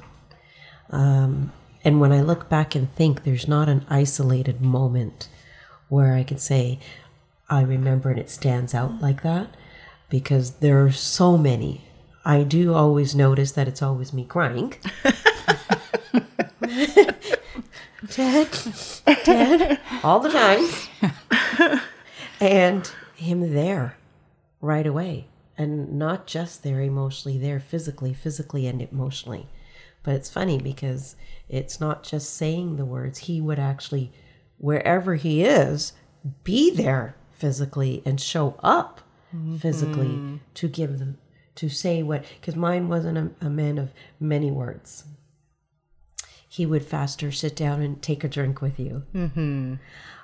Um, 0.90 1.52
and 1.84 2.00
when 2.00 2.12
I 2.12 2.22
look 2.22 2.50
back 2.50 2.76
and 2.76 2.94
think, 2.96 3.24
there's 3.24 3.48
not 3.48 3.70
an 3.70 3.86
isolated 3.90 4.62
moment 4.62 5.28
where 5.90 6.14
I 6.14 6.24
can 6.24 6.38
say, 6.38 6.80
I 7.50 7.62
remember 7.62 8.10
and 8.10 8.20
it 8.20 8.30
stands 8.30 8.74
out 8.74 9.02
like 9.02 9.22
that 9.24 9.56
because 10.10 10.52
there 10.56 10.84
are 10.84 10.92
so 10.92 11.38
many. 11.38 11.86
I 12.26 12.44
do 12.44 12.74
always 12.74 13.16
notice 13.16 13.52
that 13.52 13.68
it's 13.68 13.84
always 13.84 14.12
me 14.12 14.26
crying. 14.26 14.74
Dad, 18.10 18.50
Dad, 19.24 19.80
all 20.04 20.20
the 20.20 20.30
time. 20.30 21.80
and 22.40 22.90
him 23.16 23.54
there 23.54 23.98
right 24.60 24.88
away. 24.88 25.28
And 25.58 25.98
not 25.98 26.28
just 26.28 26.64
there 26.64 26.82
emotionally, 26.82 27.38
there 27.38 27.60
physically, 27.60 28.14
physically 28.14 28.68
and 28.68 28.82
emotionally. 28.82 29.48
But 30.04 30.16
it's 30.16 30.30
funny 30.30 30.60
because 30.60 31.16
it's 31.48 31.80
not 31.80 32.04
just 32.04 32.34
saying 32.36 32.76
the 32.76 32.86
words, 32.86 33.20
he 33.20 33.40
would 33.40 33.60
actually, 33.60 34.12
wherever 34.58 35.16
he 35.16 35.44
is, 35.44 35.94
be 36.44 36.72
there 36.72 37.16
physically 37.32 38.02
and 38.06 38.20
show 38.20 38.56
up 38.62 39.02
mm-hmm. 39.36 39.58
physically 39.58 40.40
to 40.56 40.68
give 40.68 41.00
them, 41.00 41.18
to 41.56 41.70
say 41.70 42.04
what, 42.04 42.26
because 42.40 42.56
mine 42.56 42.88
wasn't 42.90 43.18
a, 43.18 43.46
a 43.46 43.50
man 43.50 43.78
of 43.78 43.94
many 44.20 44.52
words. 44.52 45.06
He 46.48 46.66
would 46.66 46.86
faster 46.86 47.32
sit 47.32 47.56
down 47.56 47.82
and 47.82 48.02
take 48.02 48.24
a 48.24 48.30
drink 48.30 48.62
with 48.62 48.80
you. 48.80 49.04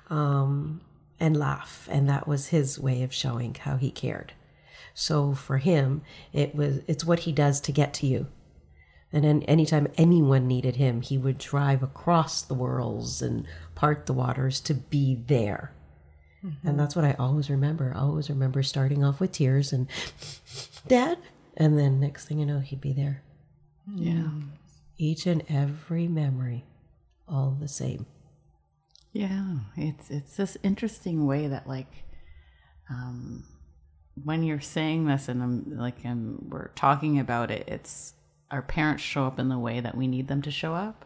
Um, 0.09 0.81
and 1.19 1.37
laugh. 1.37 1.87
And 1.91 2.09
that 2.09 2.27
was 2.27 2.47
his 2.47 2.79
way 2.79 3.03
of 3.03 3.13
showing 3.13 3.55
how 3.55 3.77
he 3.77 3.91
cared. 3.91 4.33
So 4.93 5.33
for 5.33 5.57
him, 5.57 6.01
it 6.33 6.55
was 6.55 6.81
it's 6.87 7.05
what 7.05 7.19
he 7.19 7.31
does 7.31 7.61
to 7.61 7.71
get 7.71 7.93
to 7.95 8.07
you. 8.07 8.27
And 9.13 9.23
then 9.23 9.43
anytime 9.43 9.87
anyone 9.97 10.47
needed 10.47 10.77
him, 10.77 11.01
he 11.01 11.17
would 11.17 11.37
drive 11.37 11.83
across 11.83 12.41
the 12.41 12.53
worlds 12.53 13.21
and 13.21 13.45
part 13.75 14.05
the 14.05 14.13
waters 14.13 14.59
to 14.61 14.73
be 14.73 15.15
there. 15.15 15.73
And 16.63 16.79
that's 16.79 16.95
what 16.95 17.05
I 17.05 17.15
always 17.19 17.49
remember. 17.49 17.93
I 17.95 17.99
always 17.99 18.29
remember 18.29 18.63
starting 18.63 19.03
off 19.03 19.19
with 19.19 19.31
tears 19.31 19.73
and 19.73 19.87
dad. 20.87 21.17
And 21.57 21.77
then 21.77 21.99
next 21.99 22.25
thing 22.25 22.39
you 22.39 22.45
know, 22.45 22.59
he'd 22.59 22.81
be 22.81 22.93
there. 22.93 23.21
Yeah. 23.93 24.29
Each 24.97 25.27
and 25.27 25.43
every 25.49 26.07
memory, 26.07 26.65
all 27.27 27.57
the 27.59 27.67
same. 27.67 28.05
Yeah, 29.13 29.57
it's 29.75 30.09
it's 30.09 30.37
this 30.37 30.57
interesting 30.63 31.27
way 31.27 31.47
that 31.47 31.67
like, 31.67 32.05
um, 32.89 33.43
when 34.23 34.43
you're 34.43 34.61
saying 34.61 35.05
this 35.05 35.27
and 35.27 35.43
I'm 35.43 35.77
like 35.77 36.05
and 36.05 36.47
we're 36.49 36.69
talking 36.69 37.19
about 37.19 37.51
it, 37.51 37.67
it's 37.67 38.13
our 38.49 38.61
parents 38.61 39.03
show 39.03 39.25
up 39.25 39.37
in 39.37 39.49
the 39.49 39.59
way 39.59 39.79
that 39.79 39.97
we 39.97 40.07
need 40.07 40.27
them 40.27 40.41
to 40.43 40.51
show 40.51 40.73
up, 40.73 41.05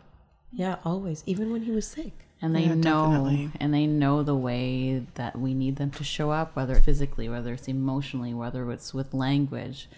Yeah, 0.52 0.78
always. 0.86 1.24
Even 1.26 1.52
when 1.52 1.64
he 1.64 1.72
was 1.72 1.88
sick. 1.88 2.14
and 2.42 2.54
they 2.56 2.64
Yeah, 2.66 2.76
know 2.76 3.06
definitely. 3.12 3.52
and 3.60 3.74
they 3.74 3.88
know 3.88 4.22
the 4.24 4.36
way 4.36 5.06
that 5.16 5.38
we 5.40 5.54
need 5.54 5.78
them 5.78 5.92
to 5.92 6.04
show 6.04 6.32
up, 6.32 6.56
whether 6.56 6.76
it's 6.76 6.86
physically, 6.86 7.28
whether 7.30 7.54
it's 7.54 7.68
emotionally, 7.68 8.34
whether 8.34 8.70
it's 8.72 8.94
with 8.94 9.14
language. 9.14 9.90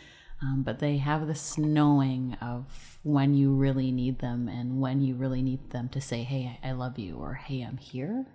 Um, 0.42 0.62
but 0.63 0.77
they 0.80 0.98
have 0.98 1.25
this 1.27 1.58
knowing 1.58 2.36
of 2.42 3.00
when 3.04 3.34
you 3.34 3.54
really 3.56 3.92
need 3.92 4.20
them 4.20 4.48
and 4.48 4.80
when 4.80 5.01
you 5.01 5.16
really 5.16 5.42
need 5.42 5.72
them 5.72 5.89
to 5.89 6.00
say, 6.00 6.22
"Hey, 6.24 6.60
I 6.63 6.74
love 6.74 7.00
you," 7.00 7.16
or 7.18 7.34
"Hey, 7.36 7.62
I'm 7.63 7.77
here." 7.77 8.25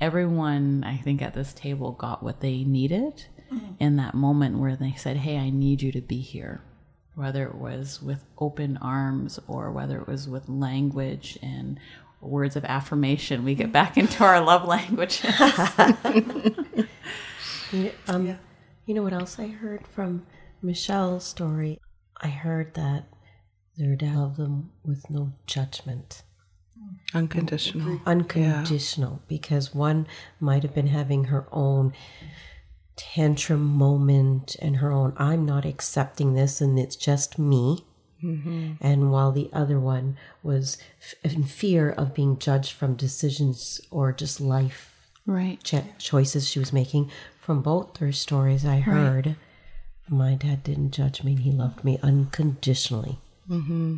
everyone 0.00 0.84
i 0.84 0.96
think 0.98 1.22
at 1.22 1.32
this 1.34 1.54
table 1.54 1.92
got 1.92 2.22
what 2.22 2.40
they 2.40 2.62
needed 2.64 3.24
in 3.80 3.96
that 3.96 4.14
moment 4.14 4.58
where 4.58 4.76
they 4.76 4.92
said 4.96 5.16
hey 5.18 5.38
i 5.38 5.48
need 5.48 5.80
you 5.80 5.90
to 5.90 6.02
be 6.02 6.18
here 6.20 6.60
whether 7.16 7.44
it 7.44 7.56
was 7.56 8.00
with 8.00 8.24
open 8.38 8.76
arms 8.76 9.40
or 9.48 9.72
whether 9.72 9.98
it 9.98 10.06
was 10.06 10.28
with 10.28 10.48
language 10.48 11.36
and 11.42 11.80
words 12.20 12.56
of 12.56 12.64
affirmation 12.64 13.44
we 13.44 13.54
get 13.54 13.72
back 13.72 13.96
into 14.02 14.22
our 14.22 14.40
love 14.40 14.64
languages 14.64 15.24
You, 17.72 17.90
um, 18.06 18.38
you 18.86 18.94
know 18.94 19.02
what 19.02 19.12
else 19.12 19.38
I 19.40 19.48
heard 19.48 19.86
from 19.88 20.24
Michelle's 20.62 21.24
story? 21.24 21.80
I 22.22 22.28
heard 22.28 22.74
that 22.74 23.08
their 23.76 23.96
dad 23.96 24.16
loved 24.16 24.36
them 24.36 24.70
with 24.84 25.10
no 25.10 25.32
judgment. 25.46 26.22
Unconditional. 27.14 28.00
unconditional 28.06 29.22
because 29.26 29.74
one 29.74 30.06
might 30.38 30.62
have 30.62 30.74
been 30.74 30.86
having 30.86 31.24
her 31.24 31.48
own 31.50 31.92
tantrum 32.96 33.62
moment 33.62 34.56
and 34.60 34.76
her 34.76 34.90
own 34.90 35.12
i'm 35.18 35.44
not 35.44 35.64
accepting 35.66 36.34
this 36.34 36.60
and 36.60 36.78
it's 36.78 36.96
just 36.96 37.38
me. 37.38 37.84
Mm-hmm. 38.24 38.72
And 38.80 39.12
while 39.12 39.30
the 39.30 39.50
other 39.52 39.78
one 39.78 40.16
was 40.42 40.78
f- 41.02 41.34
in 41.34 41.44
fear 41.44 41.90
of 41.90 42.14
being 42.14 42.38
judged 42.38 42.72
from 42.72 42.94
decisions 42.94 43.78
or 43.90 44.10
just 44.10 44.40
life 44.40 44.96
right. 45.26 45.62
cho- 45.62 45.84
choices 45.98 46.48
she 46.48 46.58
was 46.58 46.72
making 46.72 47.10
from 47.38 47.60
both 47.60 47.94
their 47.94 48.12
stories 48.12 48.64
i 48.64 48.78
heard 48.80 49.36
my 50.08 50.34
dad 50.34 50.62
didn't 50.64 50.92
judge 50.92 51.22
me 51.22 51.36
he 51.36 51.52
loved 51.52 51.84
me 51.84 51.98
unconditionally. 52.02 53.18
Mm-hmm. 53.50 53.96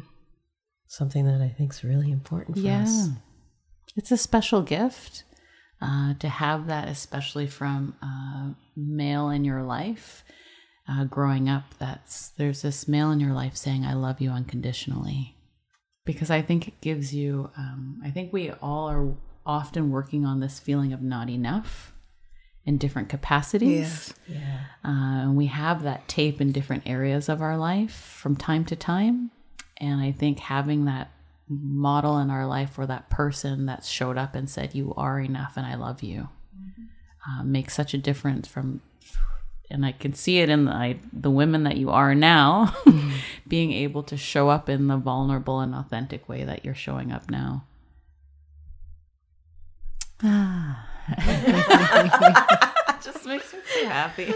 Something 0.89 1.25
that 1.27 1.41
i 1.41 1.49
think 1.49 1.73
is 1.73 1.85
really 1.85 2.11
important 2.11 2.57
for 2.57 2.63
yeah. 2.63 2.83
Us 2.83 3.11
it's 3.97 4.11
a 4.11 4.17
special 4.17 4.63
gift 4.63 5.23
uh, 5.81 6.15
to 6.15 6.29
have 6.29 6.67
that 6.67 6.89
especially 6.89 7.47
from 7.47 7.95
a 8.03 8.55
male 8.77 9.31
in 9.31 9.45
your 9.45 9.63
life 9.63 10.25
uh, 10.89 11.05
growing 11.05 11.49
up 11.49 11.65
that's 11.79 12.31
there's 12.31 12.63
this 12.63 12.89
male 12.89 13.11
in 13.11 13.21
your 13.21 13.33
life 13.33 13.57
saying 13.57 13.85
i 13.85 13.93
love 13.95 14.21
you 14.21 14.31
unconditionally 14.31 15.37
because 16.05 16.31
i 16.31 16.41
think 16.43 16.67
it 16.69 16.81
gives 16.81 17.15
you 17.15 17.51
um, 17.57 18.01
i 18.05 18.11
think 18.11 18.33
we 18.33 18.51
all 18.63 18.89
are 18.89 19.15
often 19.47 19.91
working 19.91 20.27
on 20.27 20.41
this 20.41 20.59
feeling 20.59 20.93
of 20.93 21.01
not 21.03 21.29
enough 21.31 21.93
in 22.67 22.77
different 22.77 23.09
capacities 23.09 23.69
Yes. 23.79 24.15
yeah 24.27 24.59
uh, 24.85 25.23
and 25.23 25.37
we 25.37 25.47
have 25.47 25.83
that 25.83 26.07
tape 26.09 26.41
in 26.41 26.53
different 26.53 26.85
areas 26.87 27.29
of 27.29 27.43
our 27.43 27.59
life 27.59 27.93
from 27.93 28.37
time 28.37 28.65
to 28.67 28.77
time. 28.77 29.31
And 29.79 30.01
I 30.01 30.13
think 30.13 30.39
having 30.39 30.85
that 30.87 31.11
model 31.49 32.19
in 32.19 32.31
our 32.31 32.47
life 32.47 32.79
or 32.79 32.87
that 32.87 33.11
person 33.11 33.67
that 33.67 33.85
showed 33.85 34.19
up 34.19 34.35
and 34.35 34.49
said, 34.49 34.75
You 34.75 34.95
are 34.97 35.21
enough 35.21 35.57
and 35.57 35.67
I 35.67 35.75
love 35.75 36.03
you, 36.03 36.29
uh, 37.27 37.43
makes 37.43 37.75
such 37.75 37.95
a 37.95 37.99
difference 37.99 38.49
from. 38.49 38.81
And 39.71 39.85
I 39.85 39.93
can 39.93 40.15
see 40.15 40.39
it 40.39 40.49
in 40.49 40.65
the, 40.65 40.73
I, 40.73 40.99
the 41.13 41.31
women 41.31 41.65
that 41.65 41.77
you 41.77 41.91
are 41.91 42.15
now, 42.15 42.75
being 43.49 43.73
able 43.73 44.03
to 44.05 44.17
show 44.17 44.49
up 44.49 44.71
in 44.71 44.87
the 44.87 44.97
vulnerable 44.97 45.61
and 45.61 45.75
authentic 45.75 46.27
way 46.27 46.43
that 46.45 46.65
you're 46.65 46.75
showing 46.75 47.13
up 47.13 47.31
now. 47.31 47.65
just 53.03 53.27
makes 53.27 53.53
me 53.53 53.61
so 53.65 53.87
happy. 53.87 54.35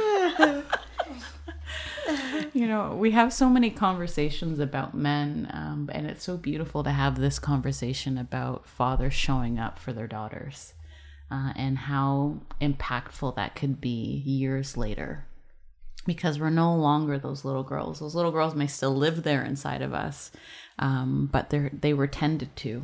you 2.53 2.67
know, 2.67 2.95
we 2.95 3.11
have 3.13 3.33
so 3.33 3.49
many 3.49 3.71
conversations 3.71 4.59
about 4.59 4.95
men, 4.95 5.49
um, 5.53 5.91
and 5.93 6.07
it's 6.07 6.25
so 6.25 6.37
beautiful 6.37 6.83
to 6.85 6.91
have 6.91 7.19
this 7.19 7.39
conversation 7.39 8.19
about 8.19 8.69
fathers 8.69 9.15
showing 9.15 9.59
up 9.59 9.79
for 9.79 9.93
their 9.93 10.07
daughters 10.07 10.75
uh, 11.31 11.53
and 11.57 11.79
how 11.79 12.39
impactful 12.61 13.35
that 13.37 13.55
could 13.55 13.81
be 13.81 14.23
years 14.25 14.77
later. 14.77 15.27
Because 16.05 16.41
we're 16.41 16.51
no 16.51 16.75
longer 16.75 17.17
those 17.17 17.45
little 17.45 17.63
girls. 17.63 18.01
Those 18.01 18.17
little 18.17 18.33
girls 18.33 18.57
may 18.57 18.67
still 18.67 18.95
live 18.95 19.23
there 19.23 19.45
inside 19.45 19.83
of 19.83 19.95
us, 19.95 20.33
um, 20.81 21.29
but 21.33 21.51
they 21.51 21.71
they 21.73 21.95
were 21.95 22.09
tended 22.09 22.57
to. 22.57 22.83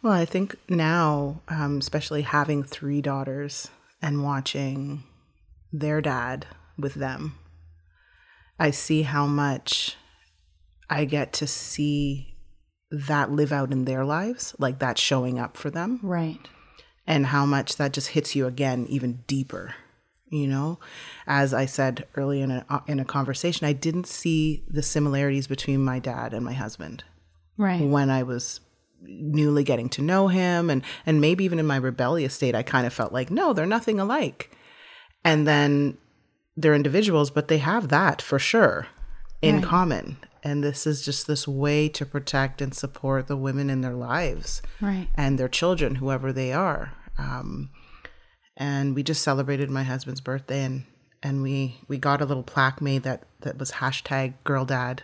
Well, 0.00 0.14
I 0.14 0.24
think 0.24 0.56
now, 0.68 1.42
um, 1.48 1.78
especially 1.78 2.22
having 2.22 2.62
three 2.64 3.02
daughters 3.02 3.68
and 4.00 4.24
watching 4.24 5.04
their 5.72 6.00
dad 6.00 6.46
with 6.78 6.94
them, 6.94 7.34
I 8.58 8.70
see 8.70 9.02
how 9.02 9.26
much 9.26 9.96
I 10.90 11.04
get 11.04 11.32
to 11.34 11.46
see 11.46 12.34
that 12.90 13.30
live 13.30 13.52
out 13.52 13.72
in 13.72 13.84
their 13.86 14.04
lives, 14.04 14.54
like 14.58 14.78
that 14.80 14.98
showing 14.98 15.38
up 15.38 15.56
for 15.56 15.70
them, 15.70 15.98
Right. 16.02 16.38
and 17.06 17.26
how 17.26 17.46
much 17.46 17.76
that 17.76 17.92
just 17.92 18.08
hits 18.08 18.36
you 18.36 18.46
again 18.46 18.86
even 18.88 19.24
deeper. 19.26 19.74
You 20.28 20.46
know, 20.46 20.78
as 21.26 21.52
I 21.52 21.66
said 21.66 22.06
early 22.16 22.40
in 22.40 22.50
a 22.50 22.64
uh, 22.70 22.80
in 22.86 22.98
a 23.00 23.04
conversation, 23.04 23.66
I 23.66 23.74
didn't 23.74 24.06
see 24.06 24.64
the 24.66 24.82
similarities 24.82 25.46
between 25.46 25.84
my 25.84 25.98
dad 25.98 26.32
and 26.32 26.42
my 26.44 26.54
husband 26.54 27.04
Right. 27.58 27.82
when 27.86 28.08
I 28.08 28.22
was 28.22 28.60
newly 29.02 29.62
getting 29.64 29.90
to 29.90 30.00
know 30.02 30.28
him 30.28 30.70
and 30.70 30.82
and 31.04 31.20
maybe 31.20 31.44
even 31.44 31.58
in 31.58 31.66
my 31.66 31.76
rebellious 31.76 32.32
state 32.34 32.54
I 32.54 32.62
kind 32.62 32.86
of 32.86 32.92
felt 32.94 33.12
like 33.12 33.30
no 33.32 33.52
they're 33.52 33.66
nothing 33.66 33.98
alike 33.98 34.56
and 35.24 35.44
then 35.46 35.98
they're 36.56 36.74
individuals 36.74 37.30
but 37.30 37.48
they 37.48 37.58
have 37.58 37.88
that 37.88 38.20
for 38.22 38.38
sure 38.38 38.86
in 39.40 39.56
Right. 39.56 39.64
common 39.64 40.16
and 40.44 40.62
this 40.62 40.86
is 40.86 41.04
just 41.04 41.26
this 41.26 41.46
way 41.46 41.88
to 41.88 42.04
protect 42.04 42.60
and 42.60 42.74
support 42.74 43.26
the 43.28 43.36
women 43.36 43.70
in 43.70 43.80
their 43.80 43.94
lives 43.94 44.60
Right. 44.80 45.08
and 45.14 45.38
their 45.38 45.48
children 45.48 45.96
whoever 45.96 46.32
they 46.32 46.52
are 46.52 46.92
um, 47.18 47.70
and 48.56 48.94
we 48.94 49.02
just 49.02 49.22
celebrated 49.22 49.70
my 49.70 49.82
husband's 49.82 50.20
birthday 50.20 50.62
and 50.64 50.84
and 51.22 51.42
we 51.42 51.76
we 51.88 51.98
got 51.98 52.20
a 52.20 52.24
little 52.24 52.42
plaque 52.42 52.80
made 52.80 53.02
that 53.04 53.22
that 53.40 53.58
was 53.58 53.72
hashtag 53.72 54.34
girl 54.44 54.64
dad 54.64 55.02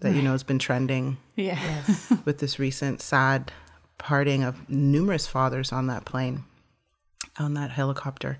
that 0.00 0.14
you 0.14 0.20
know 0.22 0.32
has 0.32 0.42
been 0.42 0.58
trending 0.58 1.16
Yeah. 1.34 1.58
with 2.24 2.38
this 2.38 2.58
recent 2.58 3.00
sad 3.00 3.50
parting 3.98 4.42
of 4.42 4.68
numerous 4.68 5.26
fathers 5.26 5.72
on 5.72 5.86
that 5.86 6.04
plane, 6.04 6.44
on 7.38 7.54
that 7.54 7.70
helicopter. 7.70 8.36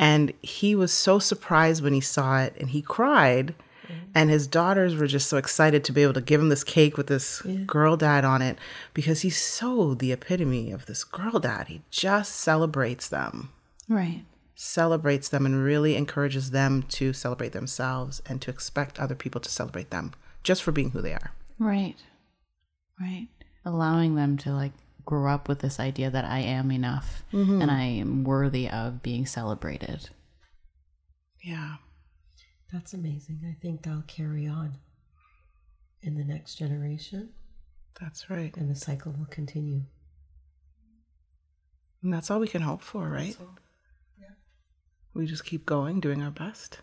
And 0.00 0.32
he 0.40 0.74
was 0.74 0.94
so 0.94 1.18
surprised 1.18 1.82
when 1.84 1.92
he 1.92 2.00
saw 2.00 2.40
it 2.40 2.56
and 2.58 2.70
he 2.70 2.80
cried. 2.80 3.54
And 4.14 4.30
his 4.30 4.46
daughters 4.46 4.94
were 4.94 5.06
just 5.06 5.28
so 5.28 5.36
excited 5.36 5.84
to 5.84 5.92
be 5.92 6.02
able 6.02 6.14
to 6.14 6.20
give 6.20 6.40
him 6.40 6.48
this 6.48 6.64
cake 6.64 6.96
with 6.96 7.08
this 7.08 7.42
girl 7.66 7.96
dad 7.96 8.24
on 8.24 8.40
it 8.40 8.56
because 8.94 9.22
he's 9.22 9.36
so 9.36 9.94
the 9.94 10.12
epitome 10.12 10.70
of 10.70 10.86
this 10.86 11.04
girl 11.04 11.38
dad. 11.38 11.66
He 11.68 11.82
just 11.90 12.36
celebrates 12.36 13.08
them, 13.08 13.50
right. 13.88 14.22
celebrates 14.54 15.28
them, 15.28 15.44
and 15.44 15.62
really 15.64 15.96
encourages 15.96 16.52
them 16.52 16.84
to 16.90 17.12
celebrate 17.12 17.52
themselves 17.52 18.22
and 18.26 18.40
to 18.42 18.50
expect 18.50 18.98
other 18.98 19.16
people 19.16 19.40
to 19.40 19.50
celebrate 19.50 19.90
them 19.90 20.12
just 20.44 20.62
for 20.62 20.72
being 20.72 20.90
who 20.90 21.02
they 21.02 21.12
are. 21.12 21.32
Right. 21.58 21.96
Right. 23.00 23.28
Allowing 23.64 24.14
them 24.14 24.36
to 24.38 24.52
like 24.52 24.72
grow 25.04 25.32
up 25.32 25.48
with 25.48 25.60
this 25.60 25.80
idea 25.80 26.10
that 26.10 26.24
I 26.24 26.40
am 26.40 26.70
enough 26.70 27.22
mm-hmm. 27.32 27.62
and 27.62 27.70
I 27.70 27.82
am 27.82 28.24
worthy 28.24 28.68
of 28.68 29.02
being 29.02 29.26
celebrated. 29.26 30.10
Yeah. 31.42 31.76
That's 32.72 32.92
amazing. 32.92 33.40
I 33.48 33.56
think 33.60 33.82
that'll 33.82 34.02
carry 34.02 34.46
on 34.46 34.78
in 36.02 36.14
the 36.14 36.24
next 36.24 36.54
generation 36.54 37.30
That's 38.00 38.30
right. 38.30 38.56
and 38.56 38.70
the 38.70 38.74
cycle 38.74 39.12
will 39.12 39.26
continue. 39.26 39.82
And 42.02 42.12
that's 42.14 42.30
all 42.30 42.40
we 42.40 42.48
can 42.48 42.62
hope 42.62 42.82
for, 42.82 43.08
right? 43.08 43.36
We 45.12 45.26
just 45.26 45.44
keep 45.44 45.66
going, 45.66 46.00
doing 46.00 46.22
our 46.22 46.30
best. 46.30 46.78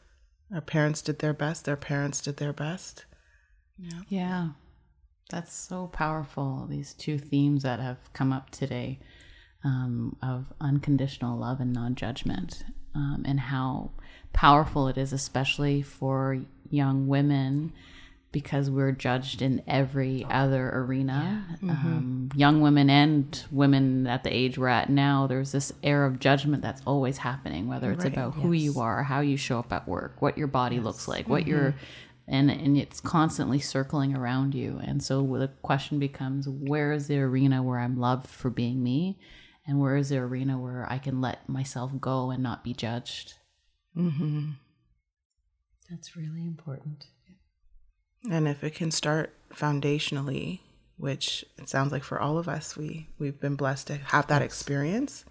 Our 0.54 0.62
parents 0.62 1.02
did 1.02 1.20
their 1.20 1.34
best, 1.34 1.66
their 1.66 1.78
parents 1.78 2.22
did 2.22 2.38
their 2.38 2.54
best. 2.54 3.06
Yeah. 3.78 4.02
Yeah. 4.10 4.48
That's 5.30 5.54
so 5.54 5.88
powerful. 5.88 6.68
These 6.70 6.94
two 6.94 7.18
themes 7.18 7.64
that 7.64 7.80
have 7.80 7.98
come 8.14 8.32
up 8.32 8.50
today 8.50 9.00
um, 9.64 10.16
of 10.22 10.46
unconditional 10.62 11.38
love 11.38 11.60
and 11.60 11.74
non 11.74 11.96
judgment, 11.96 12.64
um, 12.96 13.24
and 13.28 13.40
how 13.40 13.92
powerful 14.34 14.88
it 14.88 14.98
is, 14.98 15.12
especially 15.12 15.82
for 15.82 16.40
young 16.70 17.08
women, 17.08 17.74
because 18.32 18.70
we're 18.70 18.92
judged 18.92 19.42
in 19.42 19.62
every 19.68 20.26
other 20.30 20.70
arena. 20.74 21.44
Um, 21.64 22.30
young 22.36 22.62
women 22.62 22.90
and 22.90 23.44
women 23.52 24.08
at 24.08 24.24
the 24.24 24.34
age 24.34 24.58
we're 24.58 24.68
at 24.68 24.90
now, 24.90 25.28
there's 25.28 25.52
this 25.52 25.74
air 25.84 26.06
of 26.06 26.20
judgment 26.20 26.62
that's 26.62 26.82
always 26.86 27.18
happening, 27.18 27.68
whether 27.68 27.92
it's 27.92 28.04
Right. 28.06 28.14
about 28.14 28.36
who 28.36 28.52
you 28.54 28.80
are, 28.80 29.04
how 29.04 29.20
you 29.22 29.36
show 29.38 29.60
up 29.60 29.74
at 29.74 29.88
work, 29.88 30.22
what 30.22 30.38
your 30.38 30.48
body 30.48 30.80
looks 30.80 31.08
like, 31.08 31.28
what 31.28 31.48
your 31.48 31.76
and 32.28 32.52
and 32.52 32.78
it's 32.78 33.00
constantly 33.00 33.60
circling 33.60 34.16
around 34.16 34.54
you. 34.54 34.80
And 34.84 35.02
so 35.02 35.22
the 35.38 35.50
question 35.62 36.00
becomes, 36.00 36.48
where 36.48 36.92
is 36.92 37.08
the 37.08 37.20
arena 37.20 37.64
where 37.64 37.80
I'm 37.80 38.00
loved 38.00 38.28
for 38.28 38.50
being 38.50 38.84
me, 38.84 39.20
and 39.66 39.80
where 39.80 39.96
is 39.96 40.10
the 40.10 40.18
arena 40.18 40.60
where 40.60 40.86
I 40.90 40.98
can 40.98 41.22
let 41.22 41.48
myself 41.48 41.92
go 42.00 42.32
and 42.32 42.44
not 42.44 42.64
be 42.64 42.74
judged? 42.74 43.36
Mm-hmm. 43.96 44.52
That's 45.90 46.16
really 46.16 46.46
important. 46.46 47.08
And 48.30 48.48
if 48.48 48.64
it 48.64 48.76
can 48.76 48.92
start 48.92 49.34
foundationally, 49.54 50.60
which 50.98 51.46
it 51.58 51.70
sounds 51.70 51.92
like 51.92 52.04
for 52.04 52.20
all 52.20 52.38
of 52.38 52.50
us, 52.50 52.76
we 52.76 53.08
we've 53.20 53.40
been 53.40 53.56
blessed 53.56 53.88
to 53.88 53.96
have 53.96 54.28
that 54.28 54.42
experience. 54.42 55.24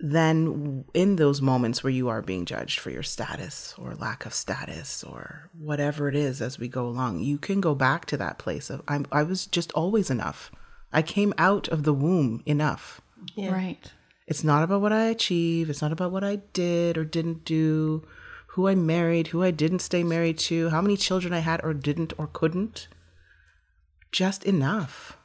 Then, 0.00 0.84
in 0.92 1.16
those 1.16 1.40
moments 1.40 1.82
where 1.82 1.92
you 1.92 2.08
are 2.08 2.20
being 2.20 2.44
judged 2.44 2.80
for 2.80 2.90
your 2.90 3.02
status 3.02 3.74
or 3.78 3.94
lack 3.94 4.26
of 4.26 4.34
status 4.34 5.04
or 5.04 5.50
whatever 5.56 6.08
it 6.08 6.16
is 6.16 6.42
as 6.42 6.58
we 6.58 6.68
go 6.68 6.86
along, 6.86 7.20
you 7.20 7.38
can 7.38 7.60
go 7.60 7.74
back 7.74 8.04
to 8.06 8.16
that 8.16 8.38
place 8.38 8.70
of 8.70 8.82
I'm, 8.88 9.06
I 9.12 9.22
was 9.22 9.46
just 9.46 9.72
always 9.72 10.10
enough. 10.10 10.50
I 10.92 11.02
came 11.02 11.32
out 11.38 11.68
of 11.68 11.84
the 11.84 11.92
womb 11.92 12.42
enough. 12.44 13.00
Right. 13.36 13.90
It's 14.26 14.44
not 14.44 14.62
about 14.62 14.80
what 14.80 14.92
I 14.92 15.04
achieve. 15.04 15.70
It's 15.70 15.82
not 15.82 15.92
about 15.92 16.12
what 16.12 16.24
I 16.24 16.36
did 16.52 16.98
or 16.98 17.04
didn't 17.04 17.44
do, 17.44 18.06
who 18.48 18.68
I 18.68 18.74
married, 18.74 19.28
who 19.28 19.42
I 19.42 19.50
didn't 19.50 19.80
stay 19.80 20.02
married 20.02 20.38
to, 20.38 20.70
how 20.70 20.80
many 20.80 20.96
children 20.96 21.32
I 21.32 21.38
had 21.38 21.62
or 21.64 21.74
didn't 21.74 22.12
or 22.18 22.26
couldn't. 22.26 22.88
Just 24.12 24.44
enough. 24.44 25.18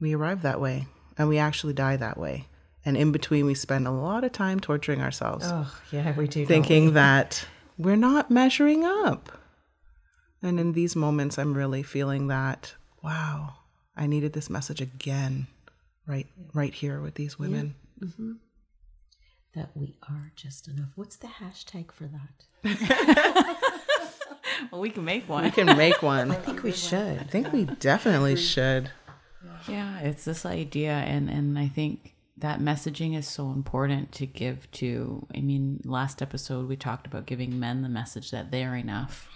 We 0.00 0.14
arrive 0.14 0.42
that 0.42 0.60
way 0.60 0.86
and 1.16 1.28
we 1.28 1.38
actually 1.38 1.72
die 1.72 1.96
that 1.96 2.18
way. 2.18 2.48
And 2.84 2.96
in 2.96 3.12
between, 3.12 3.46
we 3.46 3.54
spend 3.54 3.86
a 3.86 3.90
lot 3.90 4.24
of 4.24 4.32
time 4.32 4.60
torturing 4.60 5.00
ourselves, 5.00 5.46
Oh, 5.48 5.74
yeah, 5.90 6.14
we 6.16 6.28
do. 6.28 6.44
thinking 6.44 6.86
we? 6.86 6.90
that 6.92 7.46
we're 7.78 7.96
not 7.96 8.30
measuring 8.30 8.84
up. 8.84 9.32
And 10.42 10.60
in 10.60 10.72
these 10.72 10.94
moments, 10.94 11.38
I'm 11.38 11.54
really 11.54 11.82
feeling 11.82 12.26
that, 12.28 12.74
wow, 13.02 13.54
I 13.96 14.06
needed 14.06 14.34
this 14.34 14.50
message 14.50 14.82
again, 14.82 15.46
right, 16.06 16.26
right 16.52 16.74
here 16.74 17.00
with 17.00 17.14
these 17.14 17.38
women. 17.38 17.74
Mm-hmm. 18.00 18.32
that 19.54 19.70
we 19.74 19.96
are 20.08 20.32
just 20.36 20.68
enough. 20.68 20.88
What's 20.96 21.16
the 21.16 21.28
hashtag 21.28 21.92
for 21.92 22.04
that? 22.04 23.54
Well, 24.70 24.80
we 24.80 24.90
can 24.90 25.04
make 25.04 25.28
one. 25.28 25.44
We 25.44 25.50
can 25.50 25.76
make 25.76 26.02
one. 26.02 26.30
I 26.32 26.36
think 26.36 26.62
we 26.62 26.72
should. 26.72 27.18
I 27.20 27.24
think 27.24 27.52
we 27.52 27.64
definitely 27.64 28.36
should. 28.36 28.90
Yeah, 29.68 29.98
it's 30.00 30.24
this 30.24 30.44
idea, 30.46 30.92
and 30.92 31.28
and 31.28 31.58
I 31.58 31.68
think 31.68 32.13
that 32.38 32.60
messaging 32.60 33.16
is 33.16 33.26
so 33.28 33.50
important 33.50 34.12
to 34.12 34.26
give 34.26 34.70
to. 34.72 35.26
I 35.34 35.40
mean, 35.40 35.80
last 35.84 36.20
episode 36.22 36.68
we 36.68 36.76
talked 36.76 37.06
about 37.06 37.26
giving 37.26 37.58
men 37.60 37.82
the 37.82 37.88
message 37.88 38.30
that 38.32 38.50
they're 38.50 38.74
enough. 38.76 39.28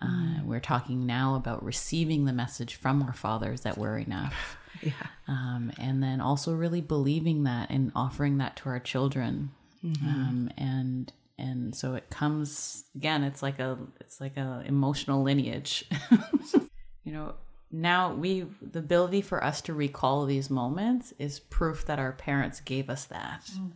Uh, 0.00 0.42
we're 0.44 0.58
talking 0.60 1.06
now 1.06 1.36
about 1.36 1.62
receiving 1.64 2.24
the 2.24 2.32
message 2.32 2.74
from 2.74 3.02
our 3.02 3.12
fathers 3.12 3.60
that 3.62 3.78
we're 3.78 3.98
enough. 3.98 4.56
Yeah. 4.82 4.92
um, 5.28 5.70
and 5.78 6.02
then 6.02 6.20
also 6.20 6.54
really 6.54 6.80
believing 6.80 7.44
that 7.44 7.70
and 7.70 7.92
offering 7.94 8.38
that 8.38 8.56
to 8.56 8.70
our 8.70 8.80
children 8.80 9.50
um, 9.84 10.50
and 10.56 11.12
and 11.38 11.76
so 11.76 11.94
it 11.94 12.08
comes 12.10 12.84
again 12.96 13.22
it's 13.22 13.42
like 13.42 13.58
a 13.58 13.78
it's 14.00 14.20
like 14.20 14.36
a 14.38 14.64
emotional 14.66 15.22
lineage 15.22 15.84
you 17.04 17.12
know 17.12 17.34
now 17.72 18.12
we 18.12 18.46
the 18.60 18.78
ability 18.78 19.22
for 19.22 19.42
us 19.42 19.62
to 19.62 19.72
recall 19.72 20.26
these 20.26 20.50
moments 20.50 21.14
is 21.18 21.40
proof 21.40 21.86
that 21.86 21.98
our 21.98 22.12
parents 22.12 22.60
gave 22.60 22.90
us 22.90 23.06
that. 23.06 23.50
Mm. 23.56 23.72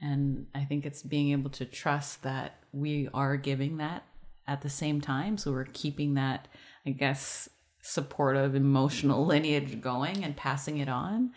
And 0.00 0.46
i 0.54 0.64
think 0.64 0.84
it's 0.84 1.02
being 1.02 1.30
able 1.30 1.50
to 1.50 1.64
trust 1.64 2.22
that 2.22 2.56
we 2.72 3.08
are 3.14 3.36
giving 3.36 3.78
that 3.78 4.04
at 4.48 4.62
the 4.62 4.68
same 4.68 5.00
time. 5.00 5.38
So 5.38 5.52
we're 5.52 5.64
keeping 5.64 6.14
that 6.14 6.48
i 6.84 6.90
guess 6.90 7.48
supportive 7.80 8.56
emotional 8.56 9.24
lineage 9.32 9.80
going 9.80 10.24
and 10.24 10.36
passing 10.36 10.78
it 10.78 10.88
on. 10.88 11.32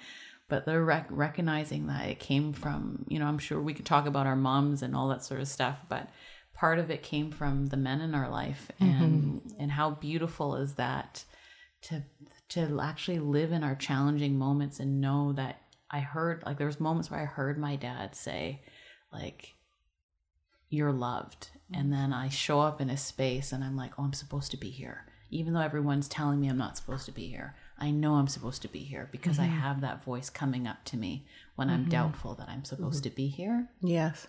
But 0.48 0.66
they're 0.66 0.84
rec- 0.84 1.06
recognizing 1.12 1.86
that 1.88 2.10
it 2.10 2.18
came 2.18 2.54
from 2.54 3.06
you 3.08 3.20
know 3.20 3.28
i'm 3.28 3.38
sure 3.38 3.62
we 3.62 3.76
could 3.76 3.86
talk 3.86 4.08
about 4.08 4.26
our 4.26 4.36
moms 4.36 4.82
and 4.82 4.96
all 4.96 5.10
that 5.10 5.24
sort 5.24 5.42
of 5.42 5.48
stuff 5.48 5.78
but 5.88 6.10
part 6.56 6.80
of 6.80 6.90
it 6.90 7.04
came 7.04 7.30
from 7.30 7.68
the 7.68 7.78
men 7.78 8.02
in 8.02 8.16
our 8.16 8.28
life 8.28 8.72
mm-hmm. 8.82 9.04
and 9.04 9.54
and 9.60 9.72
how 9.72 9.92
beautiful 9.92 10.56
is 10.56 10.74
that 10.74 11.24
to 11.82 12.04
to 12.50 12.80
actually 12.82 13.20
live 13.20 13.52
in 13.52 13.64
our 13.64 13.76
challenging 13.76 14.38
moments 14.38 14.80
and 14.80 15.02
know 15.02 15.34
that 15.34 15.62
i 15.90 16.00
heard 16.00 16.44
like 16.46 16.58
there 16.58 16.68
was 16.68 16.80
moments 16.80 17.10
where 17.10 17.20
i 17.20 17.26
heard 17.26 17.58
my 17.58 17.76
dad 17.76 18.16
say 18.16 18.62
like 19.14 19.56
you're 20.70 20.92
loved 20.92 21.50
and 21.74 21.88
mm. 21.88 21.92
then 21.92 22.14
i 22.14 22.30
show 22.30 22.60
up 22.60 22.82
in 22.82 22.90
a 22.90 22.98
space 22.98 23.52
and 23.52 23.64
i'm 23.64 23.78
like 23.78 23.92
oh 23.98 24.04
i'm 24.04 24.14
supposed 24.14 24.52
to 24.52 24.58
be 24.58 24.70
here 24.70 25.06
even 25.32 25.54
though 25.54 25.62
everyone's 25.62 26.08
telling 26.08 26.40
me 26.40 26.48
i'm 26.48 26.58
not 26.58 26.78
supposed 26.78 27.06
to 27.06 27.12
be 27.12 27.28
here 27.28 27.56
i 27.78 27.90
know 27.92 28.16
i'm 28.16 28.28
supposed 28.28 28.62
to 28.62 28.68
be 28.68 28.80
here 28.80 29.08
because 29.12 29.40
i 29.40 29.46
mm-hmm. 29.46 29.60
have 29.60 29.82
that 29.82 30.04
voice 30.04 30.30
coming 30.30 30.68
up 30.68 30.84
to 30.84 30.98
me 30.98 31.26
when 31.56 31.70
i'm 31.70 31.82
mm-hmm. 31.82 31.92
doubtful 31.92 32.36
that 32.36 32.50
i'm 32.50 32.66
supposed 32.66 33.04
mm-hmm. 33.04 33.10
to 33.10 33.16
be 33.16 33.28
here 33.28 33.70
Yes. 33.82 34.28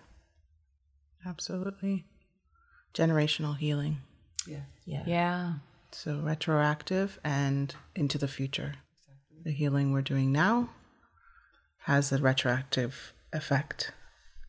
Absolutely. 1.25 2.05
Generational 2.93 3.57
healing. 3.57 3.97
Yeah 4.47 4.61
yeah. 4.85 5.03
yeah 5.05 5.53
So 5.91 6.19
retroactive 6.19 7.19
and 7.23 7.75
into 7.95 8.17
the 8.17 8.27
future. 8.27 8.75
The 9.43 9.51
healing 9.51 9.91
we're 9.91 10.01
doing 10.01 10.31
now 10.31 10.69
has 11.85 12.11
a 12.11 12.17
retroactive 12.17 13.13
effect 13.33 13.91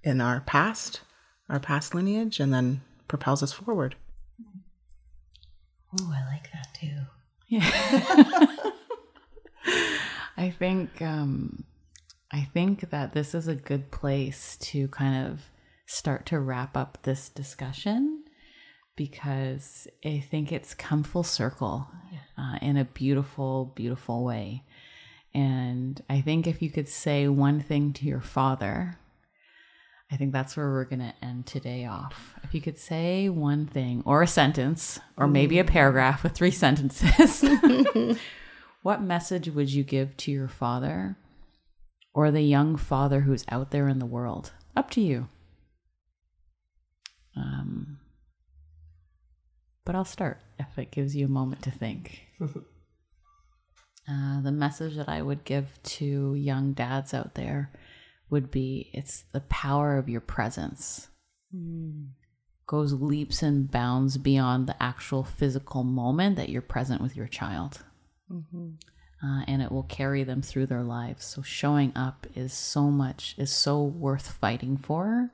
in 0.03 0.21
our 0.21 0.41
past, 0.41 1.01
our 1.49 1.59
past 1.59 1.95
lineage, 1.95 2.41
and 2.41 2.53
then 2.53 2.83
propels 3.09 3.43
us 3.43 3.53
forward. 3.53 3.97
Oh, 6.01 6.13
I 6.13 6.25
like 6.33 6.51
that 6.53 6.69
too. 6.75 7.07
Yeah. 7.49 8.47
I 10.37 10.51
think 10.51 11.03
um, 11.03 11.65
I 12.33 12.49
think 12.55 12.91
that 12.91 13.13
this 13.13 13.35
is 13.35 13.49
a 13.49 13.55
good 13.55 13.91
place 13.91 14.57
to 14.59 14.89
kind 14.89 15.27
of 15.27 15.51
start 15.87 16.25
to 16.27 16.41
wrap 16.41 16.77
up 16.77 16.99
this 17.03 17.29
discussion 17.29 18.22
because 18.97 19.87
I 20.05 20.21
think 20.21 20.53
it's 20.53 20.75
come 20.75 21.03
full 21.03 21.23
circle 21.23 21.89
uh, 22.39 22.59
in 22.61 22.77
a 22.77 22.85
beautiful, 22.85 23.73
beautiful 23.75 24.25
way. 24.25 24.65
And 25.35 26.03
I 26.11 26.21
think 26.21 26.47
if 26.47 26.61
you 26.61 26.71
could 26.71 26.89
say 26.89 27.27
one 27.29 27.61
thing 27.61 27.93
to 27.95 28.05
your 28.05 28.21
father, 28.21 28.99
I 30.11 30.17
think 30.17 30.33
that's 30.33 30.59
where 30.59 30.69
we're 30.69 30.85
going 30.85 31.01
to 31.01 31.15
end 31.23 31.47
today 31.47 31.87
off. 31.87 32.35
If 32.43 32.53
you 32.55 32.61
could 32.61 32.79
say 32.79 33.31
one 33.31 33.67
thing 33.67 34.03
or 34.05 34.23
a 34.23 34.27
sentence 34.27 35.01
or 35.17 35.27
maybe 35.27 35.59
a 35.59 35.65
paragraph 35.65 36.23
with 36.23 36.33
three 36.33 36.51
sentences, 36.51 37.43
what 38.83 39.01
message 39.01 39.49
would 39.49 39.73
you 39.73 39.85
give 39.85 40.15
to 40.19 40.31
your 40.31 40.49
father 40.49 41.17
or 42.13 42.31
the 42.31 42.43
young 42.43 42.77
father 42.77 43.21
who's 43.21 43.47
out 43.49 43.71
there 43.71 43.89
in 43.89 44.01
the 44.01 44.07
world? 44.07 44.53
Up 44.77 44.91
to 44.91 45.01
you. 45.01 45.29
But 49.85 49.95
I'll 49.95 50.05
start 50.05 50.41
if 50.59 50.79
it 50.79 50.91
gives 50.91 51.17
you 51.17 51.27
a 51.27 51.31
moment 51.31 51.63
to 51.63 51.71
think. 51.71 52.23
Uh, 54.09 54.41
the 54.43 54.51
message 54.51 54.97
that 54.97 55.09
I 55.09 55.23
would 55.23 55.45
give 55.45 55.81
to 55.83 56.35
young 56.35 56.73
dads 56.73 57.15
out 57.15 57.35
there 57.35 57.71
would 58.31 58.51
be 58.51 58.91
it's 58.93 59.25
the 59.33 59.43
power 59.43 59.97
of 59.97 60.09
your 60.09 60.21
presence. 60.21 61.09
Goes 62.67 62.95
leaps 62.95 63.43
and 63.43 63.71
bounds 63.71 64.19
beyond 64.19 64.67
the 64.67 64.83
actual 64.83 65.23
physical 65.23 65.85
moment 65.85 66.35
that 66.37 66.49
you're 66.49 66.63
present 66.63 67.01
with 67.01 67.15
your 67.17 67.29
child. 67.29 67.85
Uh, 69.25 69.45
and 69.47 69.63
it 69.63 69.71
will 69.71 69.85
carry 69.85 70.25
them 70.25 70.43
through 70.43 70.67
their 70.67 70.83
lives. 70.83 71.25
So 71.25 71.43
showing 71.43 71.93
up 71.95 72.27
is 72.35 72.53
so 72.53 72.91
much, 72.91 73.37
is 73.39 73.53
so 73.53 73.83
worth 73.85 74.33
fighting 74.33 74.77
for. 74.79 75.31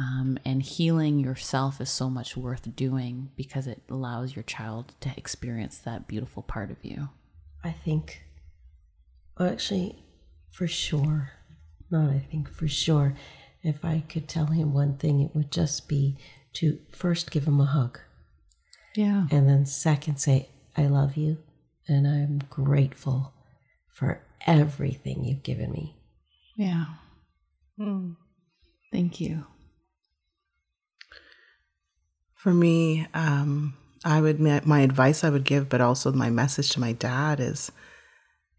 Um, 0.00 0.38
and 0.46 0.62
healing 0.62 1.18
yourself 1.18 1.78
is 1.78 1.90
so 1.90 2.08
much 2.08 2.34
worth 2.34 2.74
doing 2.74 3.32
because 3.36 3.66
it 3.66 3.82
allows 3.90 4.34
your 4.34 4.42
child 4.44 4.94
to 5.00 5.12
experience 5.14 5.76
that 5.78 6.08
beautiful 6.08 6.42
part 6.42 6.70
of 6.70 6.78
you. 6.82 7.10
I 7.62 7.72
think, 7.72 8.22
well, 9.38 9.50
actually, 9.50 10.02
for 10.50 10.66
sure, 10.66 11.32
not 11.90 12.08
I 12.08 12.18
think 12.18 12.50
for 12.50 12.66
sure, 12.66 13.14
if 13.62 13.84
I 13.84 14.02
could 14.08 14.26
tell 14.26 14.46
him 14.46 14.72
one 14.72 14.96
thing, 14.96 15.20
it 15.20 15.36
would 15.36 15.52
just 15.52 15.86
be 15.86 16.16
to 16.54 16.78
first 16.90 17.30
give 17.30 17.46
him 17.46 17.60
a 17.60 17.66
hug. 17.66 17.98
Yeah. 18.96 19.26
And 19.30 19.46
then 19.46 19.66
second 19.66 20.16
say, 20.16 20.48
I 20.78 20.86
love 20.86 21.18
you 21.18 21.36
and 21.86 22.08
I'm 22.08 22.40
grateful 22.48 23.34
for 23.92 24.22
everything 24.46 25.24
you've 25.24 25.42
given 25.42 25.72
me. 25.72 25.94
Yeah. 26.56 26.86
Thank 28.90 29.20
you. 29.20 29.44
For 32.42 32.54
me, 32.54 33.06
um, 33.12 33.74
I 34.02 34.22
would 34.22 34.40
my, 34.40 34.62
my 34.64 34.80
advice 34.80 35.24
I 35.24 35.28
would 35.28 35.44
give, 35.44 35.68
but 35.68 35.82
also 35.82 36.10
my 36.10 36.30
message 36.30 36.70
to 36.70 36.80
my 36.80 36.92
dad 36.92 37.38
is, 37.38 37.70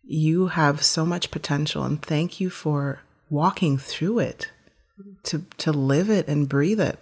you 0.03 0.47
have 0.47 0.83
so 0.83 1.03
much 1.03 1.31
potential, 1.31 1.83
and 1.83 1.99
thank 1.99 2.39
you 2.39 2.51
for 2.51 3.01
walking 3.29 3.79
through 3.79 4.19
it, 4.19 4.51
to 5.23 5.45
to 5.57 5.71
live 5.71 6.11
it 6.11 6.27
and 6.27 6.47
breathe 6.47 6.79
it. 6.79 6.99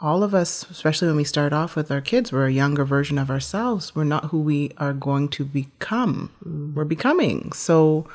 All 0.00 0.22
of 0.22 0.34
us, 0.34 0.68
especially 0.70 1.08
when 1.08 1.16
we 1.16 1.24
start 1.24 1.54
off 1.54 1.76
with 1.76 1.90
our 1.90 2.02
kids, 2.02 2.30
we're 2.30 2.46
a 2.46 2.52
younger 2.52 2.84
version 2.84 3.16
of 3.16 3.30
ourselves. 3.30 3.94
We're 3.94 4.04
not 4.04 4.26
who 4.26 4.40
we 4.40 4.72
are 4.76 4.92
going 4.92 5.28
to 5.30 5.44
become. 5.46 6.30
We're 6.74 6.84
becoming. 6.84 7.52
So, 7.52 8.06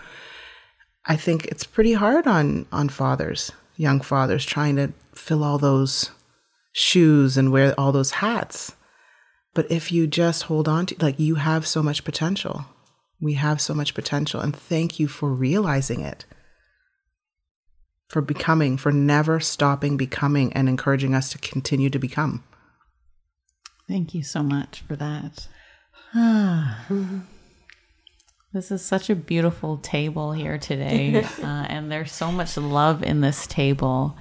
I 1.05 1.15
think 1.15 1.45
it's 1.45 1.63
pretty 1.63 1.93
hard 1.93 2.27
on 2.27 2.67
on 2.71 2.89
fathers, 2.89 3.51
young 3.75 4.01
fathers, 4.01 4.45
trying 4.45 4.75
to 4.75 4.93
fill 5.15 5.43
all 5.43 5.57
those 5.57 6.11
shoes 6.71 7.37
and 7.37 7.51
wear 7.51 7.73
all 7.77 7.91
those 7.91 8.11
hats. 8.11 8.75
But 9.53 9.71
if 9.71 9.91
you 9.91 10.07
just 10.07 10.43
hold 10.43 10.67
on 10.67 10.85
to 10.87 10.95
like 10.99 11.19
you 11.19 11.35
have 11.35 11.65
so 11.65 11.81
much 11.81 12.03
potential. 12.03 12.65
We 13.19 13.33
have 13.33 13.59
so 13.59 13.73
much 13.73 13.95
potential 13.95 14.39
and 14.39 14.55
thank 14.55 14.99
you 14.99 15.07
for 15.07 15.29
realizing 15.29 16.01
it. 16.01 16.25
For 18.09 18.21
becoming, 18.21 18.77
for 18.77 18.91
never 18.91 19.39
stopping 19.39 19.97
becoming 19.97 20.53
and 20.53 20.69
encouraging 20.69 21.13
us 21.15 21.31
to 21.31 21.37
continue 21.39 21.89
to 21.89 21.99
become. 21.99 22.43
Thank 23.87 24.13
you 24.13 24.23
so 24.23 24.43
much 24.43 24.83
for 24.87 24.95
that. 24.95 25.47
this 28.53 28.71
is 28.71 28.83
such 28.83 29.09
a 29.09 29.15
beautiful 29.15 29.77
table 29.77 30.31
here 30.31 30.57
today, 30.57 31.23
uh, 31.43 31.45
and 31.45 31.91
there's 31.91 32.11
so 32.11 32.31
much 32.31 32.57
love 32.57 33.03
in 33.03 33.21
this 33.21 33.45
table. 33.47 34.17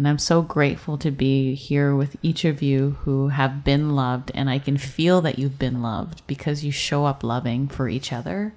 And 0.00 0.08
I'm 0.08 0.18
so 0.18 0.40
grateful 0.40 0.96
to 0.96 1.10
be 1.10 1.54
here 1.54 1.94
with 1.94 2.16
each 2.22 2.46
of 2.46 2.62
you 2.62 2.96
who 3.02 3.28
have 3.28 3.62
been 3.62 3.94
loved, 3.94 4.30
and 4.34 4.48
I 4.48 4.58
can 4.58 4.78
feel 4.78 5.20
that 5.20 5.38
you've 5.38 5.58
been 5.58 5.82
loved 5.82 6.26
because 6.26 6.64
you 6.64 6.72
show 6.72 7.04
up 7.04 7.22
loving 7.22 7.68
for 7.68 7.86
each 7.86 8.10
other 8.10 8.54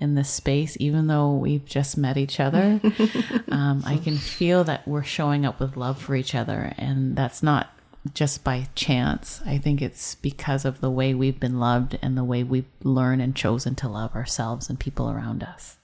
in 0.00 0.14
this 0.14 0.30
space, 0.30 0.78
even 0.80 1.06
though 1.06 1.34
we've 1.34 1.66
just 1.66 1.98
met 1.98 2.16
each 2.16 2.40
other. 2.40 2.80
um, 3.50 3.82
I 3.84 4.00
can 4.02 4.16
feel 4.16 4.64
that 4.64 4.88
we're 4.88 5.02
showing 5.02 5.44
up 5.44 5.60
with 5.60 5.76
love 5.76 6.00
for 6.00 6.16
each 6.16 6.34
other, 6.34 6.72
and 6.78 7.14
that's 7.14 7.42
not 7.42 7.68
just 8.14 8.42
by 8.42 8.68
chance. 8.74 9.42
I 9.44 9.58
think 9.58 9.82
it's 9.82 10.14
because 10.14 10.64
of 10.64 10.80
the 10.80 10.90
way 10.90 11.12
we've 11.12 11.38
been 11.38 11.60
loved 11.60 11.98
and 12.00 12.16
the 12.16 12.24
way 12.24 12.42
we've 12.42 12.64
learned 12.82 13.20
and 13.20 13.36
chosen 13.36 13.74
to 13.74 13.88
love 13.88 14.14
ourselves 14.14 14.70
and 14.70 14.80
people 14.80 15.10
around 15.10 15.42
us. 15.42 15.76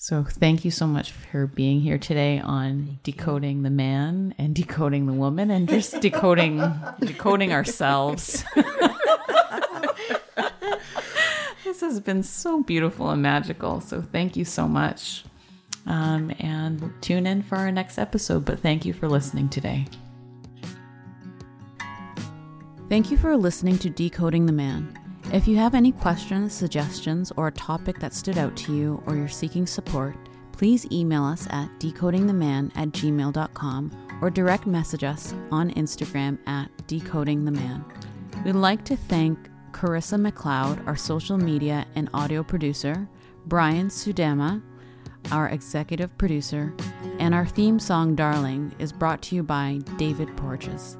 So, 0.00 0.22
thank 0.22 0.64
you 0.64 0.70
so 0.70 0.86
much 0.86 1.10
for 1.10 1.48
being 1.48 1.80
here 1.80 1.98
today 1.98 2.38
on 2.38 3.00
decoding 3.02 3.64
the 3.64 3.70
man 3.70 4.32
and 4.38 4.54
decoding 4.54 5.06
the 5.06 5.12
woman 5.12 5.50
and 5.50 5.68
just 5.68 6.00
decoding 6.00 6.58
decoding 7.00 7.52
ourselves. 7.52 8.44
this 11.64 11.80
has 11.80 11.98
been 11.98 12.22
so 12.22 12.62
beautiful 12.62 13.10
and 13.10 13.20
magical. 13.20 13.80
So, 13.80 14.00
thank 14.00 14.36
you 14.36 14.44
so 14.44 14.68
much. 14.68 15.24
Um, 15.84 16.32
and 16.38 16.92
tune 17.00 17.26
in 17.26 17.42
for 17.42 17.56
our 17.56 17.72
next 17.72 17.98
episode. 17.98 18.44
But 18.44 18.60
thank 18.60 18.84
you 18.84 18.92
for 18.92 19.08
listening 19.08 19.48
today. 19.48 19.84
Thank 22.88 23.10
you 23.10 23.16
for 23.16 23.36
listening 23.36 23.78
to 23.78 23.90
Decoding 23.90 24.46
the 24.46 24.52
Man. 24.52 25.07
If 25.30 25.46
you 25.46 25.56
have 25.56 25.74
any 25.74 25.92
questions, 25.92 26.54
suggestions, 26.54 27.32
or 27.36 27.48
a 27.48 27.52
topic 27.52 27.98
that 27.98 28.14
stood 28.14 28.38
out 28.38 28.56
to 28.56 28.74
you 28.74 29.02
or 29.06 29.14
you're 29.14 29.28
seeking 29.28 29.66
support, 29.66 30.16
please 30.52 30.86
email 30.90 31.22
us 31.22 31.46
at 31.50 31.68
decodingtheman 31.78 32.72
at 32.74 32.88
gmail.com 32.88 34.18
or 34.22 34.30
direct 34.30 34.66
message 34.66 35.04
us 35.04 35.34
on 35.50 35.70
Instagram 35.72 36.38
at 36.46 36.70
decodingtheman. 36.86 37.84
We'd 38.42 38.52
like 38.52 38.86
to 38.86 38.96
thank 38.96 39.50
Carissa 39.70 40.18
McLeod, 40.18 40.86
our 40.86 40.96
social 40.96 41.36
media 41.36 41.86
and 41.94 42.08
audio 42.14 42.42
producer, 42.42 43.06
Brian 43.44 43.88
Sudema, 43.88 44.62
our 45.30 45.50
executive 45.50 46.16
producer, 46.16 46.74
and 47.18 47.34
our 47.34 47.46
theme 47.46 47.78
song, 47.78 48.14
Darling, 48.14 48.74
is 48.78 48.92
brought 48.92 49.20
to 49.22 49.36
you 49.36 49.42
by 49.42 49.78
David 49.98 50.34
Porges. 50.38 50.96